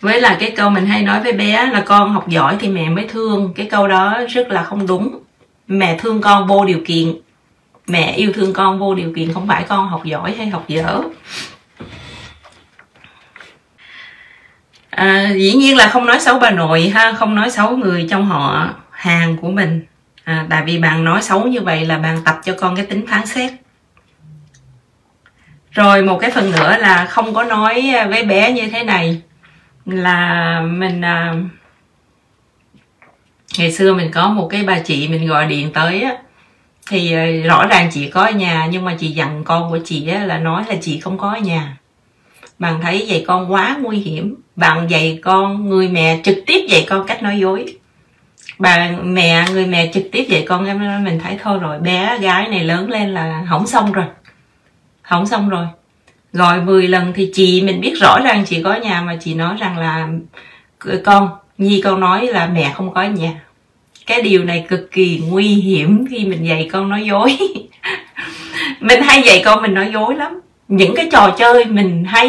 Với 0.00 0.20
là 0.20 0.36
cái 0.40 0.50
câu 0.50 0.70
mình 0.70 0.86
hay 0.86 1.02
nói 1.02 1.20
với 1.20 1.32
bé 1.32 1.66
là 1.66 1.80
con 1.86 2.12
học 2.12 2.28
giỏi 2.28 2.56
thì 2.60 2.68
mẹ 2.68 2.88
mới 2.88 3.08
thương. 3.08 3.52
Cái 3.56 3.66
câu 3.66 3.88
đó 3.88 4.18
rất 4.28 4.48
là 4.48 4.62
không 4.62 4.86
đúng. 4.86 5.18
Mẹ 5.66 5.98
thương 5.98 6.20
con 6.20 6.46
vô 6.46 6.64
điều 6.64 6.80
kiện. 6.86 7.14
Mẹ 7.86 8.12
yêu 8.12 8.32
thương 8.32 8.52
con 8.52 8.78
vô 8.78 8.94
điều 8.94 9.12
kiện 9.16 9.32
không 9.32 9.46
phải 9.46 9.64
con 9.68 9.88
học 9.88 10.04
giỏi 10.04 10.34
hay 10.38 10.46
học 10.46 10.64
dở. 10.68 11.00
À, 15.00 15.32
dĩ 15.36 15.52
nhiên 15.52 15.76
là 15.76 15.88
không 15.88 16.06
nói 16.06 16.20
xấu 16.20 16.38
bà 16.38 16.50
nội 16.50 16.88
ha 16.88 17.12
không 17.12 17.34
nói 17.34 17.50
xấu 17.50 17.76
người 17.76 18.06
trong 18.10 18.26
họ 18.26 18.68
hàng 18.90 19.36
của 19.36 19.50
mình. 19.50 19.84
À, 20.24 20.46
tại 20.50 20.62
vì 20.66 20.78
bạn 20.78 21.04
nói 21.04 21.22
xấu 21.22 21.46
như 21.46 21.60
vậy 21.60 21.86
là 21.86 21.98
bạn 21.98 22.18
tập 22.24 22.40
cho 22.44 22.54
con 22.58 22.76
cái 22.76 22.86
tính 22.86 23.06
phán 23.06 23.26
xét. 23.26 23.52
Rồi 25.70 26.02
một 26.02 26.18
cái 26.18 26.30
phần 26.30 26.50
nữa 26.50 26.76
là 26.78 27.04
không 27.04 27.34
có 27.34 27.44
nói 27.44 27.92
với 28.08 28.24
bé 28.24 28.52
như 28.52 28.68
thế 28.68 28.84
này 28.84 29.22
là 29.86 30.60
mình 30.60 31.00
à, 31.00 31.34
ngày 33.58 33.72
xưa 33.72 33.94
mình 33.94 34.10
có 34.12 34.28
một 34.28 34.48
cái 34.50 34.62
bà 34.62 34.78
chị 34.78 35.08
mình 35.08 35.26
gọi 35.26 35.46
điện 35.46 35.72
tới 35.72 36.02
á 36.02 36.16
thì 36.90 37.12
à, 37.12 37.26
rõ 37.44 37.66
ràng 37.66 37.90
chị 37.92 38.10
có 38.10 38.24
ở 38.24 38.30
nhà 38.30 38.68
nhưng 38.70 38.84
mà 38.84 38.96
chị 38.98 39.10
dặn 39.10 39.44
con 39.44 39.70
của 39.70 39.78
chị 39.84 40.08
á, 40.08 40.24
là 40.24 40.38
nói 40.38 40.64
là 40.68 40.74
chị 40.80 41.00
không 41.00 41.18
có 41.18 41.30
ở 41.30 41.38
nhà 41.38 41.76
bạn 42.60 42.80
thấy 42.82 43.06
dạy 43.06 43.24
con 43.26 43.52
quá 43.52 43.76
nguy 43.82 43.98
hiểm. 43.98 44.34
Bạn 44.56 44.90
dạy 44.90 45.18
con, 45.22 45.68
người 45.68 45.88
mẹ 45.88 46.20
trực 46.24 46.36
tiếp 46.46 46.66
dạy 46.68 46.86
con 46.88 47.06
cách 47.06 47.22
nói 47.22 47.38
dối. 47.38 47.76
Bà 48.58 48.90
mẹ, 49.02 49.44
người 49.52 49.66
mẹ 49.66 49.90
trực 49.94 50.04
tiếp 50.12 50.26
dạy 50.28 50.44
con, 50.48 50.66
em 50.66 51.04
mình 51.04 51.20
thấy 51.24 51.38
thôi 51.42 51.58
rồi, 51.58 51.78
bé 51.78 52.18
gái 52.18 52.48
này 52.48 52.64
lớn 52.64 52.90
lên 52.90 53.14
là 53.14 53.42
hỏng 53.46 53.66
xong 53.66 53.92
rồi, 53.92 54.04
hỏng 55.02 55.26
xong 55.26 55.48
rồi. 55.48 55.66
Gọi 56.32 56.60
10 56.60 56.88
lần 56.88 57.12
thì 57.12 57.30
chị, 57.34 57.62
mình 57.62 57.80
biết 57.80 57.94
rõ 58.00 58.20
ràng 58.24 58.44
chị 58.46 58.62
có 58.62 58.74
nhà 58.74 59.02
mà 59.02 59.16
chị 59.20 59.34
nói 59.34 59.56
rằng 59.60 59.78
là 59.78 60.08
con, 61.04 61.28
nhi 61.58 61.80
con 61.84 62.00
nói 62.00 62.26
là 62.26 62.46
mẹ 62.46 62.72
không 62.74 62.94
có 62.94 63.02
nhà. 63.02 63.32
Cái 64.06 64.22
điều 64.22 64.44
này 64.44 64.66
cực 64.68 64.90
kỳ 64.92 65.22
nguy 65.28 65.46
hiểm 65.46 66.04
khi 66.10 66.24
mình 66.24 66.46
dạy 66.46 66.68
con 66.72 66.88
nói 66.88 67.04
dối. 67.04 67.36
Mình 68.80 69.02
hay 69.02 69.22
dạy 69.22 69.42
con 69.44 69.62
mình 69.62 69.74
nói 69.74 69.90
dối 69.92 70.14
lắm 70.14 70.40
những 70.70 70.94
cái 70.94 71.08
trò 71.12 71.34
chơi 71.38 71.64
mình 71.64 72.04
hay 72.04 72.28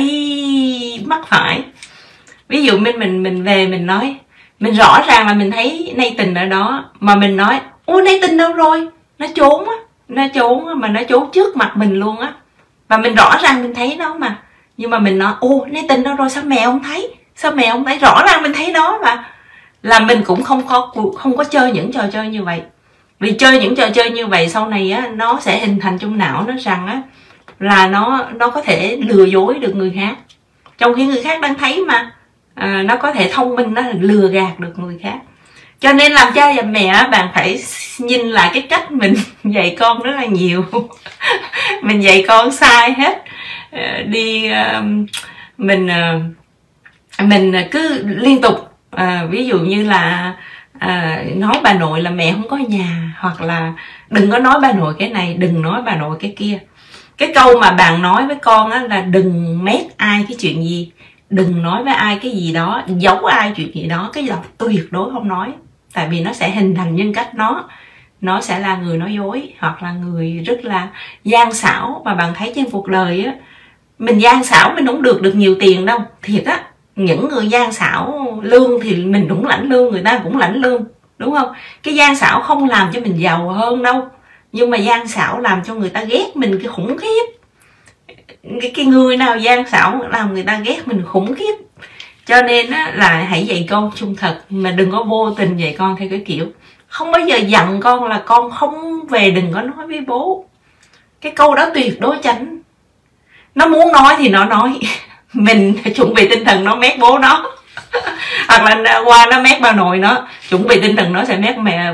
mắc 1.06 1.28
phải. 1.28 1.64
Ví 2.48 2.64
dụ 2.64 2.78
mình 2.78 3.00
mình 3.00 3.24
mình 3.24 3.44
về 3.44 3.68
mình 3.68 3.86
nói 3.86 4.16
mình 4.60 4.74
rõ 4.74 5.02
ràng 5.08 5.28
là 5.28 5.34
mình 5.34 5.52
thấy 5.52 5.94
nay 5.98 6.16
tình 6.18 6.34
ở 6.34 6.46
đó 6.46 6.86
mà 7.00 7.16
mình 7.16 7.38
nói 7.38 7.60
ô 7.86 8.02
nay 8.02 8.20
tình 8.22 8.38
đâu 8.38 8.54
rồi? 8.54 8.88
Nó 9.20 9.28
trốn 9.36 9.70
á 9.70 9.76
nó 10.08 10.28
trốn 10.34 10.68
á, 10.68 10.74
mà 10.74 10.88
nó 10.88 11.02
trốn 11.04 11.30
trước 11.34 11.58
mặt 11.58 11.72
mình 11.76 12.00
luôn 12.00 12.20
á. 12.20 12.34
Và 12.88 12.98
mình 12.98 13.16
rõ 13.16 13.38
ràng 13.42 13.64
mình 13.64 13.74
thấy 13.74 13.96
nó 14.00 14.14
mà. 14.14 14.38
Nhưng 14.78 14.90
mà 14.90 15.00
mình 15.00 15.20
nói 15.20 15.34
ô 15.40 15.66
nay 15.72 15.86
tình 15.90 16.04
đâu 16.04 16.16
rồi? 16.16 16.30
Sao 16.30 16.44
mẹ 16.44 16.66
không 16.66 16.84
thấy? 16.84 17.14
Sao 17.36 17.52
mẹ 17.52 17.72
không 17.72 17.86
thấy? 17.86 17.98
Rõ 17.98 18.24
ràng 18.28 18.44
mình 18.44 18.54
thấy 18.54 18.72
nó 18.72 19.00
mà. 19.04 19.24
Là 19.84 20.00
mình 20.00 20.22
cũng 20.26 20.44
không 20.44 20.68
có 20.68 20.94
không 21.18 21.38
có 21.38 21.44
chơi 21.44 21.72
những 21.72 21.92
trò 21.92 22.02
chơi 22.14 22.30
như 22.30 22.44
vậy. 22.44 22.62
Vì 23.20 23.32
chơi 23.32 23.60
những 23.60 23.76
trò 23.76 23.90
chơi 23.90 24.10
như 24.10 24.28
vậy 24.28 24.50
sau 24.50 24.68
này 24.68 24.92
á 24.92 25.10
nó 25.16 25.40
sẽ 25.42 25.60
hình 25.60 25.80
thành 25.80 25.98
trong 26.00 26.18
não 26.18 26.44
nó 26.48 26.54
rằng 26.60 26.88
á 26.88 27.02
là 27.62 27.88
nó 27.88 28.26
nó 28.36 28.50
có 28.50 28.62
thể 28.62 28.98
lừa 29.02 29.26
dối 29.26 29.60
được 29.60 29.76
người 29.76 29.94
khác. 29.96 30.16
Trong 30.78 30.96
khi 30.96 31.06
người 31.06 31.24
khác 31.24 31.42
đang 31.42 31.56
thấy 31.56 31.82
mà 31.88 32.12
à, 32.56 32.84
nó 32.86 32.96
có 32.96 33.14
thể 33.14 33.32
thông 33.34 33.56
minh 33.56 33.74
nó 33.74 33.82
lừa 34.00 34.28
gạt 34.28 34.60
được 34.60 34.80
người 34.80 34.98
khác. 35.04 35.18
Cho 35.80 35.94
nên 35.94 36.12
làm 36.12 36.34
cha 36.34 36.54
và 36.56 36.62
mẹ 36.62 37.08
bạn 37.12 37.28
phải 37.34 37.64
nhìn 38.00 38.22
lại 38.22 38.52
cái 38.54 38.62
cách 38.62 38.92
mình 38.92 39.14
dạy 39.44 39.76
con 39.80 40.02
rất 40.02 40.12
là 40.16 40.26
nhiều. 40.26 40.66
Mình 41.82 42.04
dạy 42.04 42.26
con 42.28 42.52
sai 42.52 42.94
hết. 42.94 43.24
Ờ, 43.72 44.04
đi 44.04 44.52
mình 45.58 45.88
ờ, 45.88 46.20
mình 47.20 47.54
cứ 47.72 48.04
liên 48.06 48.42
tục. 48.42 48.70
À, 48.92 49.26
ví 49.30 49.46
dụ 49.46 49.60
như 49.60 49.84
là 49.84 50.34
à, 50.80 51.24
nói 51.36 51.60
bà 51.64 51.74
nội 51.74 52.02
là 52.02 52.10
mẹ 52.10 52.32
không 52.32 52.48
có 52.50 52.58
nhà 52.58 53.16
hoặc 53.20 53.42
là 53.42 53.74
đừng 54.10 54.32
có 54.32 54.40
nói 54.40 54.60
bà 54.62 54.72
nội 54.72 54.94
cái 55.00 55.10
này 55.10 55.34
đừng 55.34 55.62
nói 55.62 55.82
bà 55.86 55.96
nội 55.96 56.18
cái 56.20 56.34
kia 56.38 56.60
cái 57.18 57.32
câu 57.36 57.60
mà 57.60 57.72
bạn 57.72 58.02
nói 58.02 58.28
với 58.28 58.36
con 58.36 58.72
á 58.72 58.84
là 58.90 59.02
đừng 59.02 59.64
mét 59.64 59.98
ai 59.98 60.26
cái 60.28 60.38
chuyện 60.40 60.64
gì. 60.64 60.92
Đừng 61.30 61.64
nói 61.64 61.84
với 61.84 61.94
ai 61.94 62.20
cái 62.22 62.32
gì 62.32 62.54
đó, 62.54 62.84
giấu 62.88 63.26
ai 63.26 63.54
chuyện 63.56 63.76
gì 63.76 63.84
đó. 63.84 64.10
Cái 64.14 64.26
dòng 64.26 64.40
tuyệt 64.58 64.88
đối 64.92 65.12
không 65.12 65.28
nói. 65.28 65.48
Tại 65.94 66.08
vì 66.12 66.20
nó 66.20 66.34
sẽ 66.34 66.50
hình 66.50 66.76
thành 66.76 66.96
nhân 66.96 67.14
cách 67.14 67.36
nó. 67.36 67.70
Nó 68.22 68.42
sẽ 68.42 68.60
là 68.60 68.76
người 68.76 68.98
nói 68.98 69.14
dối 69.14 69.54
hoặc 69.60 69.84
là 69.84 69.92
người 69.92 70.44
rất 70.46 70.66
là 70.66 70.88
gian 71.24 71.54
xảo. 71.54 72.02
Mà 72.06 72.16
bạn 72.16 72.34
thấy 72.36 72.52
trên 72.56 72.70
cuộc 72.70 72.88
đời 72.88 73.24
á, 73.24 73.34
mình 74.00 74.22
gian 74.22 74.44
xảo 74.44 74.74
mình 74.76 74.88
cũng 74.88 75.02
được 75.02 75.22
được 75.22 75.36
nhiều 75.36 75.56
tiền 75.60 75.86
đâu. 75.86 76.00
Thiệt 76.22 76.46
á, 76.46 76.64
những 76.96 77.30
người 77.30 77.48
gian 77.48 77.72
xảo 77.72 78.28
lương 78.44 78.82
thì 78.82 78.96
mình 78.96 79.26
cũng 79.30 79.46
lãnh 79.46 79.70
lương, 79.70 79.92
người 79.92 80.02
ta 80.04 80.20
cũng 80.24 80.38
lãnh 80.38 80.56
lương, 80.56 80.84
đúng 81.18 81.36
không? 81.36 81.54
Cái 81.84 81.96
gian 81.96 82.16
xảo 82.16 82.42
không 82.42 82.70
làm 82.70 82.90
cho 82.94 83.00
mình 83.00 83.20
giàu 83.20 83.50
hơn 83.50 83.84
đâu 83.84 84.08
nhưng 84.52 84.70
mà 84.70 84.78
gian 84.78 85.08
xảo 85.08 85.40
làm 85.40 85.64
cho 85.64 85.74
người 85.74 85.90
ta 85.90 86.04
ghét 86.04 86.26
mình 86.36 86.60
cái 86.60 86.68
khủng 86.68 86.98
khiếp. 86.98 87.26
Cái, 88.62 88.72
cái 88.76 88.86
người 88.86 89.18
nào 89.18 89.38
gian 89.38 89.70
xảo 89.70 90.02
làm 90.10 90.34
người 90.34 90.44
ta 90.44 90.60
ghét 90.66 90.88
mình 90.88 91.04
khủng 91.06 91.36
khiếp. 91.36 91.54
Cho 92.26 92.42
nên 92.42 92.72
á, 92.72 92.92
là 92.96 93.26
hãy 93.30 93.46
dạy 93.46 93.68
con 93.70 93.92
trung 93.96 94.16
thực 94.16 94.36
mà 94.50 94.72
đừng 94.72 94.92
có 94.92 95.04
vô 95.04 95.32
tình 95.32 95.58
dạy 95.58 95.76
con 95.78 95.96
theo 96.00 96.08
cái 96.10 96.22
kiểu. 96.26 96.46
Không 96.88 97.12
bao 97.12 97.22
giờ 97.22 97.38
dặn 97.38 97.80
con 97.80 98.04
là 98.04 98.22
con 98.26 98.52
không 98.52 99.06
về 99.10 99.32
đừng 99.32 99.54
có 99.54 99.62
nói 99.62 99.88
với 99.88 100.02
bố. 100.08 100.46
Cái 101.22 101.32
câu 101.32 101.56
đó 101.56 101.70
tuyệt 101.74 102.00
đối 102.00 102.18
tránh. 102.24 102.62
Nó 103.56 103.68
muốn 103.68 103.92
nói 103.92 104.16
thì 104.18 104.30
nó 104.30 104.46
nói. 104.46 104.80
Mình 105.34 105.78
chuẩn 105.96 106.14
bị 106.14 106.28
tinh 106.28 106.46
thần 106.46 106.64
nó 106.64 106.76
mét 106.76 107.00
bố 107.00 107.20
nó. 107.20 107.52
Hoặc 108.48 108.78
là 108.78 109.02
qua 109.06 109.26
nó 109.32 109.42
mét 109.42 109.62
bà 109.62 109.72
nội 109.72 109.98
nó. 109.98 110.28
Chuẩn 110.50 110.68
bị 110.68 110.82
tinh 110.82 110.96
thần 110.96 111.14
nó 111.14 111.26
sẽ 111.26 111.38
mét 111.38 111.58
mẹ 111.58 111.94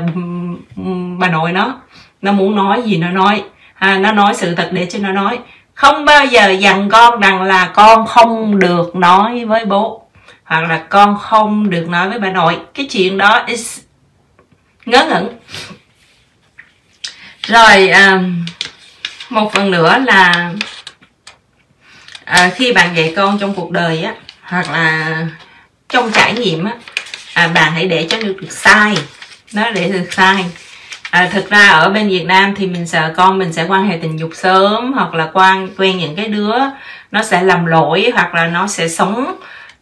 bà 1.18 1.28
nội 1.28 1.52
nó 1.52 1.80
nó 2.22 2.32
muốn 2.32 2.56
nói 2.56 2.82
gì 2.82 2.96
nó 2.96 3.10
nói. 3.10 3.44
À, 3.74 3.98
nó 3.98 4.12
nói 4.12 4.34
sự 4.34 4.54
thật 4.54 4.68
để 4.72 4.86
cho 4.90 4.98
nó 4.98 5.12
nói. 5.12 5.38
Không 5.74 6.04
bao 6.04 6.26
giờ 6.26 6.50
dặn 6.50 6.88
con 6.88 7.20
rằng 7.20 7.42
là 7.42 7.70
con 7.74 8.06
không 8.06 8.58
được 8.58 8.96
nói 8.96 9.44
với 9.44 9.64
bố 9.64 10.08
hoặc 10.44 10.60
là 10.60 10.78
con 10.78 11.18
không 11.18 11.70
được 11.70 11.88
nói 11.88 12.08
với 12.08 12.18
bà 12.18 12.30
nội. 12.30 12.58
Cái 12.74 12.86
chuyện 12.86 13.18
đó 13.18 13.44
is 13.46 13.80
ngớ 14.86 15.06
ngẩn. 15.08 15.38
Rồi 17.42 17.88
à, 17.88 18.22
một 19.30 19.52
phần 19.52 19.70
nữa 19.70 19.98
là 20.06 20.52
à, 22.24 22.50
khi 22.54 22.72
bạn 22.72 22.96
dạy 22.96 23.12
con 23.16 23.38
trong 23.38 23.54
cuộc 23.54 23.70
đời 23.70 24.02
á 24.02 24.14
hoặc 24.42 24.70
là 24.70 25.26
trong 25.88 26.12
trải 26.12 26.34
nghiệm 26.34 26.64
á 26.64 26.72
à, 27.34 27.48
bạn 27.48 27.72
hãy 27.72 27.86
để 27.86 28.06
cho 28.10 28.20
được, 28.20 28.36
được 28.40 28.52
sai. 28.52 28.94
Nó 29.52 29.70
để 29.70 29.88
được 29.88 30.08
sai 30.10 30.44
à, 31.10 31.28
thực 31.32 31.50
ra 31.50 31.68
ở 31.68 31.90
bên 31.90 32.08
Việt 32.08 32.24
Nam 32.24 32.54
thì 32.56 32.66
mình 32.66 32.86
sợ 32.86 33.12
con 33.16 33.38
mình 33.38 33.52
sẽ 33.52 33.66
quan 33.68 33.88
hệ 33.88 33.98
tình 34.02 34.18
dục 34.18 34.30
sớm 34.34 34.92
hoặc 34.92 35.14
là 35.14 35.30
quan 35.32 35.68
quen 35.78 35.98
những 35.98 36.16
cái 36.16 36.28
đứa 36.28 36.54
nó 37.10 37.22
sẽ 37.22 37.42
làm 37.42 37.66
lỗi 37.66 38.10
hoặc 38.14 38.34
là 38.34 38.46
nó 38.46 38.66
sẽ 38.66 38.88
sống 38.88 39.36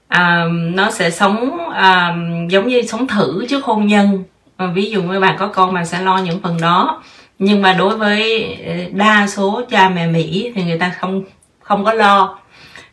à, 0.09 0.45
nó 0.50 0.90
sẽ 0.90 1.11
sống 1.11 1.71
à, 1.75 2.14
giống 2.49 2.68
như 2.68 2.83
sống 2.83 3.06
thử 3.06 3.47
trước 3.49 3.64
hôn 3.64 3.87
nhân. 3.87 4.25
À, 4.56 4.66
ví 4.66 4.90
dụ 4.90 5.02
như 5.02 5.21
bạn 5.21 5.37
có 5.38 5.47
con 5.47 5.75
bạn 5.75 5.87
sẽ 5.87 6.00
lo 6.00 6.18
những 6.18 6.40
phần 6.42 6.61
đó. 6.61 7.02
Nhưng 7.38 7.62
mà 7.62 7.73
đối 7.73 7.97
với 7.97 8.54
ờ, 8.66 8.73
đa 8.92 9.26
số 9.26 9.62
cha 9.71 9.88
mẹ 9.88 10.06
Mỹ 10.06 10.52
thì 10.54 10.64
người 10.64 10.78
ta 10.78 10.92
không 11.00 11.23
không 11.61 11.85
có 11.85 11.92
lo 11.92 12.38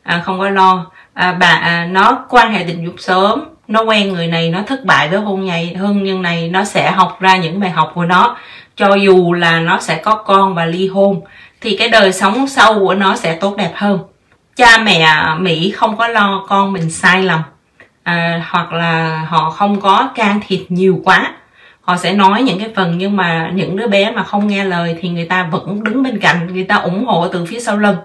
à, 0.04 0.22
không 0.26 0.40
có 0.40 0.50
lo. 0.50 0.86
À, 1.14 1.38
bà 1.40 1.48
à, 1.48 1.88
nó 1.92 2.26
quan 2.30 2.54
hệ 2.54 2.64
tình 2.68 2.86
dục 2.86 2.96
sớm 2.98 3.44
nó 3.68 3.82
quen 3.82 4.14
người 4.14 4.28
này 4.28 4.50
nó 4.50 4.62
thất 4.68 4.86
bại 4.86 5.10
với 5.10 5.20
hôn 5.20 5.46
nhầy 5.46 5.74
hôn 5.74 6.04
nhân 6.04 6.22
này 6.22 6.50
nó 6.50 6.64
sẽ 6.64 6.92
học 6.92 7.18
ra 7.20 7.38
những 7.38 7.60
bài 7.60 7.70
học 7.70 7.92
của 7.96 8.06
nó. 8.06 8.38
Cho 8.76 8.96
dù 8.96 9.34
là 9.34 9.60
nó 9.60 9.80
sẽ 9.80 9.96
có 9.96 10.16
con 10.16 10.56
và 10.56 10.66
ly 10.66 10.88
hôn 10.88 11.22
thì 11.62 11.78
cái 11.78 11.90
đời 11.90 12.14
sống 12.14 12.48
sau 12.48 12.80
của 12.80 12.96
nó 12.96 13.16
sẽ 13.16 13.36
tốt 13.36 13.56
đẹp 13.58 13.72
hơn. 13.76 14.00
Cha 14.56 14.78
mẹ 14.78 15.08
mỹ 15.40 15.72
không 15.72 15.98
có 15.98 16.08
lo 16.08 16.46
con 16.48 16.74
mình 16.74 16.90
sai 16.90 17.24
lầm. 17.24 17.40
À, 18.04 18.42
hoặc 18.50 18.74
là 18.74 19.26
họ 19.30 19.50
không 19.50 19.82
có 19.82 20.10
can 20.16 20.40
thiệp 20.48 20.66
nhiều 20.70 21.02
quá. 21.04 21.34
Họ 21.82 21.98
sẽ 21.98 22.14
nói 22.14 22.42
những 22.42 22.60
cái 22.60 22.70
phần 22.76 22.98
nhưng 22.98 23.16
mà 23.16 23.52
những 23.54 23.78
đứa 23.78 23.88
bé 23.88 24.12
mà 24.12 24.24
không 24.24 24.48
nghe 24.48 24.64
lời 24.64 24.98
thì 25.02 25.10
người 25.10 25.26
ta 25.26 25.44
vẫn 25.44 25.84
đứng 25.84 26.04
bên 26.04 26.20
cạnh 26.20 26.54
người 26.54 26.64
ta 26.64 26.76
ủng 26.76 27.06
hộ 27.06 27.28
từ 27.28 27.46
phía 27.46 27.60
sau 27.60 27.78
lưng. 27.78 27.98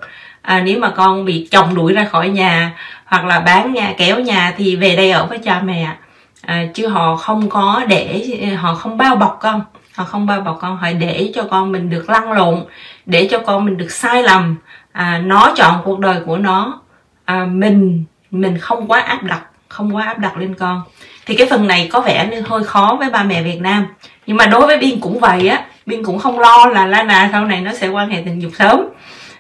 À, 0.43 0.61
nếu 0.61 0.79
mà 0.79 0.91
con 0.91 1.25
bị 1.25 1.49
chồng 1.51 1.75
đuổi 1.75 1.93
ra 1.93 2.05
khỏi 2.05 2.29
nhà 2.29 2.73
hoặc 3.09 3.25
là 3.25 3.41
bán 3.41 3.73
nhà 3.73 3.95
kéo 3.99 4.21
nhà 4.21 4.55
thì 4.57 4.77
về 4.77 4.97
đây 4.97 5.11
ở 5.11 5.27
với 5.27 5.39
cha 5.39 5.61
mẹ. 5.61 5.95
À, 6.43 6.65
chứ 6.75 6.89
họ 6.89 7.17
không 7.17 7.49
có 7.49 7.83
để 7.89 8.25
họ 8.59 8.75
không 8.75 8.97
bao 8.97 9.17
bọc 9.17 9.39
con. 9.41 9.63
Họ 9.95 10.05
không 10.05 10.27
bao 10.27 10.41
bọc 10.41 10.59
con 10.61 10.77
họ 10.77 10.89
để 11.01 11.33
cho 11.35 11.45
con 11.51 11.73
mình 11.73 11.91
được 11.91 12.11
lăn 12.11 12.33
lộn 12.33 12.65
để 13.07 13.29
cho 13.31 13.39
con 13.39 13.65
mình 13.65 13.77
được 13.77 13.91
sai 13.91 14.23
lầm. 14.23 14.57
À, 14.93 15.21
nó 15.25 15.53
chọn 15.57 15.81
cuộc 15.85 15.99
đời 15.99 16.21
của 16.27 16.37
nó. 16.37 16.81
À, 17.25 17.47
mình 17.51 18.05
mình 18.31 18.59
không 18.59 18.89
quá 18.89 19.01
áp 19.01 19.23
đặt 19.23 19.41
không 19.69 19.97
quá 19.97 20.05
áp 20.05 20.19
đặt 20.19 20.39
lên 20.39 20.55
con. 20.55 20.83
Thì 21.27 21.35
cái 21.35 21.47
phần 21.51 21.67
này 21.67 21.89
có 21.93 22.01
vẻ 22.01 22.29
như 22.31 22.41
hơi 22.41 22.65
khó 22.65 22.97
với 22.99 23.11
ba 23.11 23.23
mẹ 23.23 23.43
Việt 23.43 23.61
Nam. 23.61 23.87
Nhưng 24.27 24.37
mà 24.37 24.47
đối 24.47 24.67
với 24.67 24.79
Biên 24.79 25.01
cũng 25.01 25.19
vậy 25.19 25.49
á 25.49 25.65
Biên 25.87 26.05
cũng 26.05 26.19
không 26.19 26.39
lo 26.39 26.67
là 26.67 26.87
Lana 26.87 27.29
sau 27.33 27.45
này 27.45 27.61
nó 27.61 27.73
sẽ 27.73 27.89
quan 27.89 28.11
hệ 28.11 28.23
tình 28.25 28.43
dục 28.43 28.53
sớm 28.59 28.81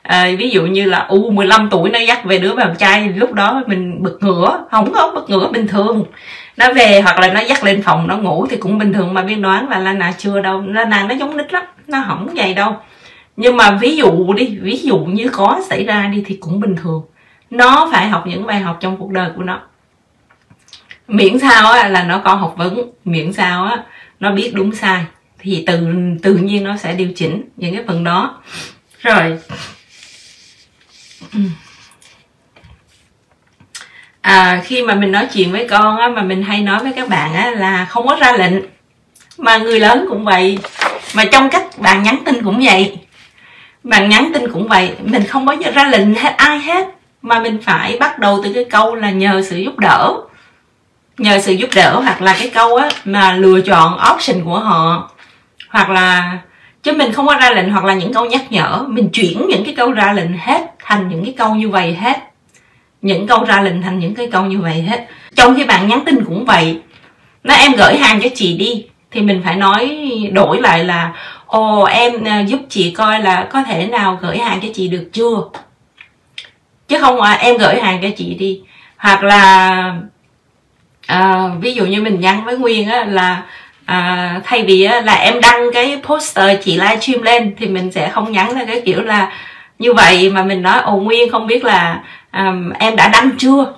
à, 0.02 0.28
ví 0.38 0.50
dụ 0.50 0.66
như 0.66 0.84
là 0.84 1.06
u 1.08 1.30
15 1.30 1.68
tuổi 1.70 1.90
nó 1.90 1.98
dắt 1.98 2.24
về 2.24 2.38
đứa 2.38 2.54
bạn 2.54 2.74
trai 2.78 3.08
lúc 3.08 3.32
đó 3.32 3.62
mình 3.66 4.02
bực 4.02 4.18
ngửa 4.20 4.64
không 4.70 4.92
có 4.92 5.12
bực 5.14 5.30
ngửa 5.30 5.48
bình 5.52 5.66
thường. 5.66 6.04
Nó 6.56 6.72
về 6.72 7.00
hoặc 7.00 7.18
là 7.18 7.32
nó 7.32 7.40
dắt 7.40 7.64
lên 7.64 7.82
phòng 7.82 8.06
nó 8.06 8.16
ngủ 8.16 8.46
thì 8.50 8.56
cũng 8.56 8.78
bình 8.78 8.92
thường 8.92 9.14
mà 9.14 9.22
biên 9.22 9.42
đoán 9.42 9.68
là 9.68 9.78
Lana 9.78 10.12
chưa 10.18 10.40
đâu. 10.40 10.62
Lana 10.66 11.06
nó 11.08 11.14
giống 11.14 11.36
nít 11.36 11.52
lắm 11.52 11.62
nó 11.86 12.04
không 12.06 12.28
vậy 12.34 12.54
đâu. 12.54 12.76
Nhưng 13.36 13.56
mà 13.56 13.70
ví 13.70 13.96
dụ 13.96 14.32
đi 14.32 14.58
ví 14.62 14.78
dụ 14.82 14.98
như 14.98 15.28
có 15.32 15.60
xảy 15.68 15.84
ra 15.84 16.06
đi 16.12 16.24
thì 16.26 16.36
cũng 16.40 16.60
bình 16.60 16.76
thường. 16.76 17.02
Nó 17.50 17.88
phải 17.92 18.08
học 18.08 18.26
những 18.26 18.46
bài 18.46 18.60
học 18.60 18.76
trong 18.80 18.96
cuộc 18.96 19.10
đời 19.10 19.30
của 19.36 19.42
nó. 19.42 19.60
Miễn 21.08 21.38
sao 21.38 21.72
á, 21.72 21.88
là 21.88 22.02
nó 22.02 22.18
có 22.18 22.34
học 22.34 22.54
vấn 22.56 22.90
miễn 23.04 23.32
sao 23.32 23.64
á, 23.64 23.82
nó 24.20 24.32
biết 24.32 24.52
đúng 24.54 24.74
sai 24.74 25.04
thì 25.38 25.64
tự 25.66 25.86
tự 26.22 26.34
nhiên 26.34 26.64
nó 26.64 26.76
sẽ 26.76 26.94
điều 26.94 27.08
chỉnh 27.16 27.42
những 27.56 27.74
cái 27.74 27.84
phần 27.86 28.04
đó. 28.04 28.40
Rồi 29.00 29.38
à, 34.20 34.62
khi 34.64 34.82
mà 34.82 34.94
mình 34.94 35.12
nói 35.12 35.26
chuyện 35.34 35.52
với 35.52 35.68
con 35.68 35.96
á, 35.96 36.08
mà 36.08 36.22
mình 36.22 36.42
hay 36.42 36.60
nói 36.60 36.82
với 36.82 36.92
các 36.92 37.08
bạn 37.08 37.34
á, 37.34 37.50
là 37.50 37.84
không 37.84 38.06
có 38.06 38.16
ra 38.20 38.32
lệnh. 38.32 38.52
Mà 39.38 39.56
người 39.56 39.80
lớn 39.80 40.06
cũng 40.08 40.24
vậy. 40.24 40.58
Mà 41.14 41.24
trong 41.24 41.50
cách 41.50 41.78
bạn 41.78 42.02
nhắn 42.02 42.18
tin 42.24 42.44
cũng 42.44 42.60
vậy. 42.64 42.98
Bạn 43.82 44.08
nhắn 44.08 44.30
tin 44.34 44.52
cũng 44.52 44.68
vậy. 44.68 44.92
Mình 45.04 45.24
không 45.26 45.44
bao 45.44 45.56
giờ 45.56 45.70
ra 45.70 45.84
lệnh 45.84 46.14
hết 46.14 46.36
ai 46.36 46.58
hết. 46.58 46.86
Mà 47.22 47.40
mình 47.40 47.58
phải 47.62 47.96
bắt 48.00 48.18
đầu 48.18 48.40
từ 48.44 48.52
cái 48.52 48.64
câu 48.70 48.94
là 48.94 49.10
nhờ 49.10 49.42
sự 49.50 49.56
giúp 49.56 49.78
đỡ. 49.78 50.14
Nhờ 51.18 51.38
sự 51.40 51.52
giúp 51.52 51.70
đỡ 51.74 52.00
hoặc 52.00 52.22
là 52.22 52.36
cái 52.38 52.50
câu 52.54 52.76
á 52.76 52.88
mà 53.04 53.32
lựa 53.32 53.60
chọn 53.60 53.98
option 54.12 54.44
của 54.44 54.58
họ. 54.58 55.10
Hoặc 55.68 55.90
là 55.90 56.38
chứ 56.82 56.92
mình 56.92 57.12
không 57.12 57.26
có 57.26 57.34
ra 57.34 57.50
lệnh 57.50 57.70
hoặc 57.70 57.84
là 57.84 57.94
những 57.94 58.12
câu 58.12 58.26
nhắc 58.26 58.52
nhở. 58.52 58.84
Mình 58.88 59.10
chuyển 59.12 59.46
những 59.48 59.64
cái 59.64 59.74
câu 59.74 59.92
ra 59.92 60.12
lệnh 60.12 60.38
hết 60.38 60.60
thành 60.88 61.08
những 61.08 61.24
cái 61.24 61.34
câu 61.38 61.54
như 61.54 61.68
vậy 61.68 61.94
hết. 61.94 62.18
Những 63.02 63.26
câu 63.26 63.44
ra 63.44 63.62
lệnh 63.62 63.82
thành 63.82 63.98
những 63.98 64.14
cái 64.14 64.28
câu 64.32 64.44
như 64.44 64.58
vậy 64.58 64.82
hết. 64.82 65.06
Trong 65.34 65.54
khi 65.56 65.64
bạn 65.64 65.88
nhắn 65.88 66.02
tin 66.06 66.24
cũng 66.24 66.44
vậy. 66.44 66.80
Nó 67.44 67.54
em 67.54 67.72
gửi 67.72 67.96
hàng 67.96 68.20
cho 68.20 68.28
chị 68.34 68.56
đi 68.56 68.86
thì 69.10 69.20
mình 69.20 69.42
phải 69.44 69.56
nói 69.56 70.08
đổi 70.32 70.60
lại 70.60 70.84
là 70.84 71.12
ồ 71.46 71.82
em 71.82 72.24
à, 72.24 72.40
giúp 72.40 72.60
chị 72.68 72.90
coi 72.90 73.20
là 73.20 73.48
có 73.50 73.62
thể 73.62 73.86
nào 73.86 74.18
gửi 74.22 74.38
hàng 74.38 74.60
cho 74.62 74.68
chị 74.74 74.88
được 74.88 75.10
chưa? 75.12 75.36
Chứ 76.88 76.98
không 76.98 77.20
à, 77.20 77.32
em 77.32 77.56
gửi 77.56 77.80
hàng 77.80 77.98
cho 78.02 78.08
chị 78.16 78.34
đi. 78.34 78.60
Hoặc 78.96 79.22
là 79.22 79.94
à, 81.06 81.48
ví 81.60 81.74
dụ 81.74 81.86
như 81.86 82.02
mình 82.02 82.20
nhắn 82.20 82.44
với 82.44 82.58
nguyên 82.58 82.88
á 82.88 83.04
là 83.04 83.42
à, 83.84 84.40
thay 84.44 84.62
vì 84.62 84.84
á, 84.84 85.00
là 85.00 85.14
em 85.14 85.40
đăng 85.40 85.72
cái 85.72 86.00
poster 86.02 86.58
chị 86.64 86.76
livestream 86.76 87.22
lên 87.22 87.54
thì 87.58 87.66
mình 87.66 87.92
sẽ 87.92 88.08
không 88.08 88.32
nhắn 88.32 88.50
là 88.50 88.64
cái 88.64 88.82
kiểu 88.84 89.02
là 89.02 89.32
như 89.78 89.92
vậy 89.92 90.30
mà 90.30 90.42
mình 90.42 90.62
nói 90.62 90.78
ồ 90.78 90.96
nguyên 90.96 91.30
không 91.30 91.46
biết 91.46 91.64
là 91.64 92.02
um, 92.32 92.70
em 92.70 92.96
đã 92.96 93.08
đăng 93.08 93.30
chưa? 93.38 93.72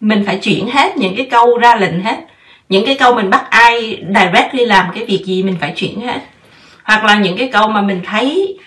Mình 0.00 0.24
phải 0.26 0.38
chuyển 0.38 0.68
hết 0.68 0.96
những 0.96 1.16
cái 1.16 1.28
câu 1.30 1.58
ra 1.58 1.76
lệnh 1.76 2.02
hết. 2.02 2.16
Những 2.68 2.86
cái 2.86 2.94
câu 2.94 3.14
mình 3.14 3.30
bắt 3.30 3.50
ai 3.50 4.04
directly 4.08 4.64
làm 4.64 4.86
cái 4.94 5.04
việc 5.04 5.22
gì 5.24 5.42
mình 5.42 5.56
phải 5.60 5.72
chuyển 5.76 6.00
hết. 6.00 6.20
Hoặc 6.84 7.04
là 7.04 7.18
những 7.18 7.36
cái 7.36 7.50
câu 7.52 7.68
mà 7.68 7.82
mình 7.82 8.02
thấy 8.06 8.58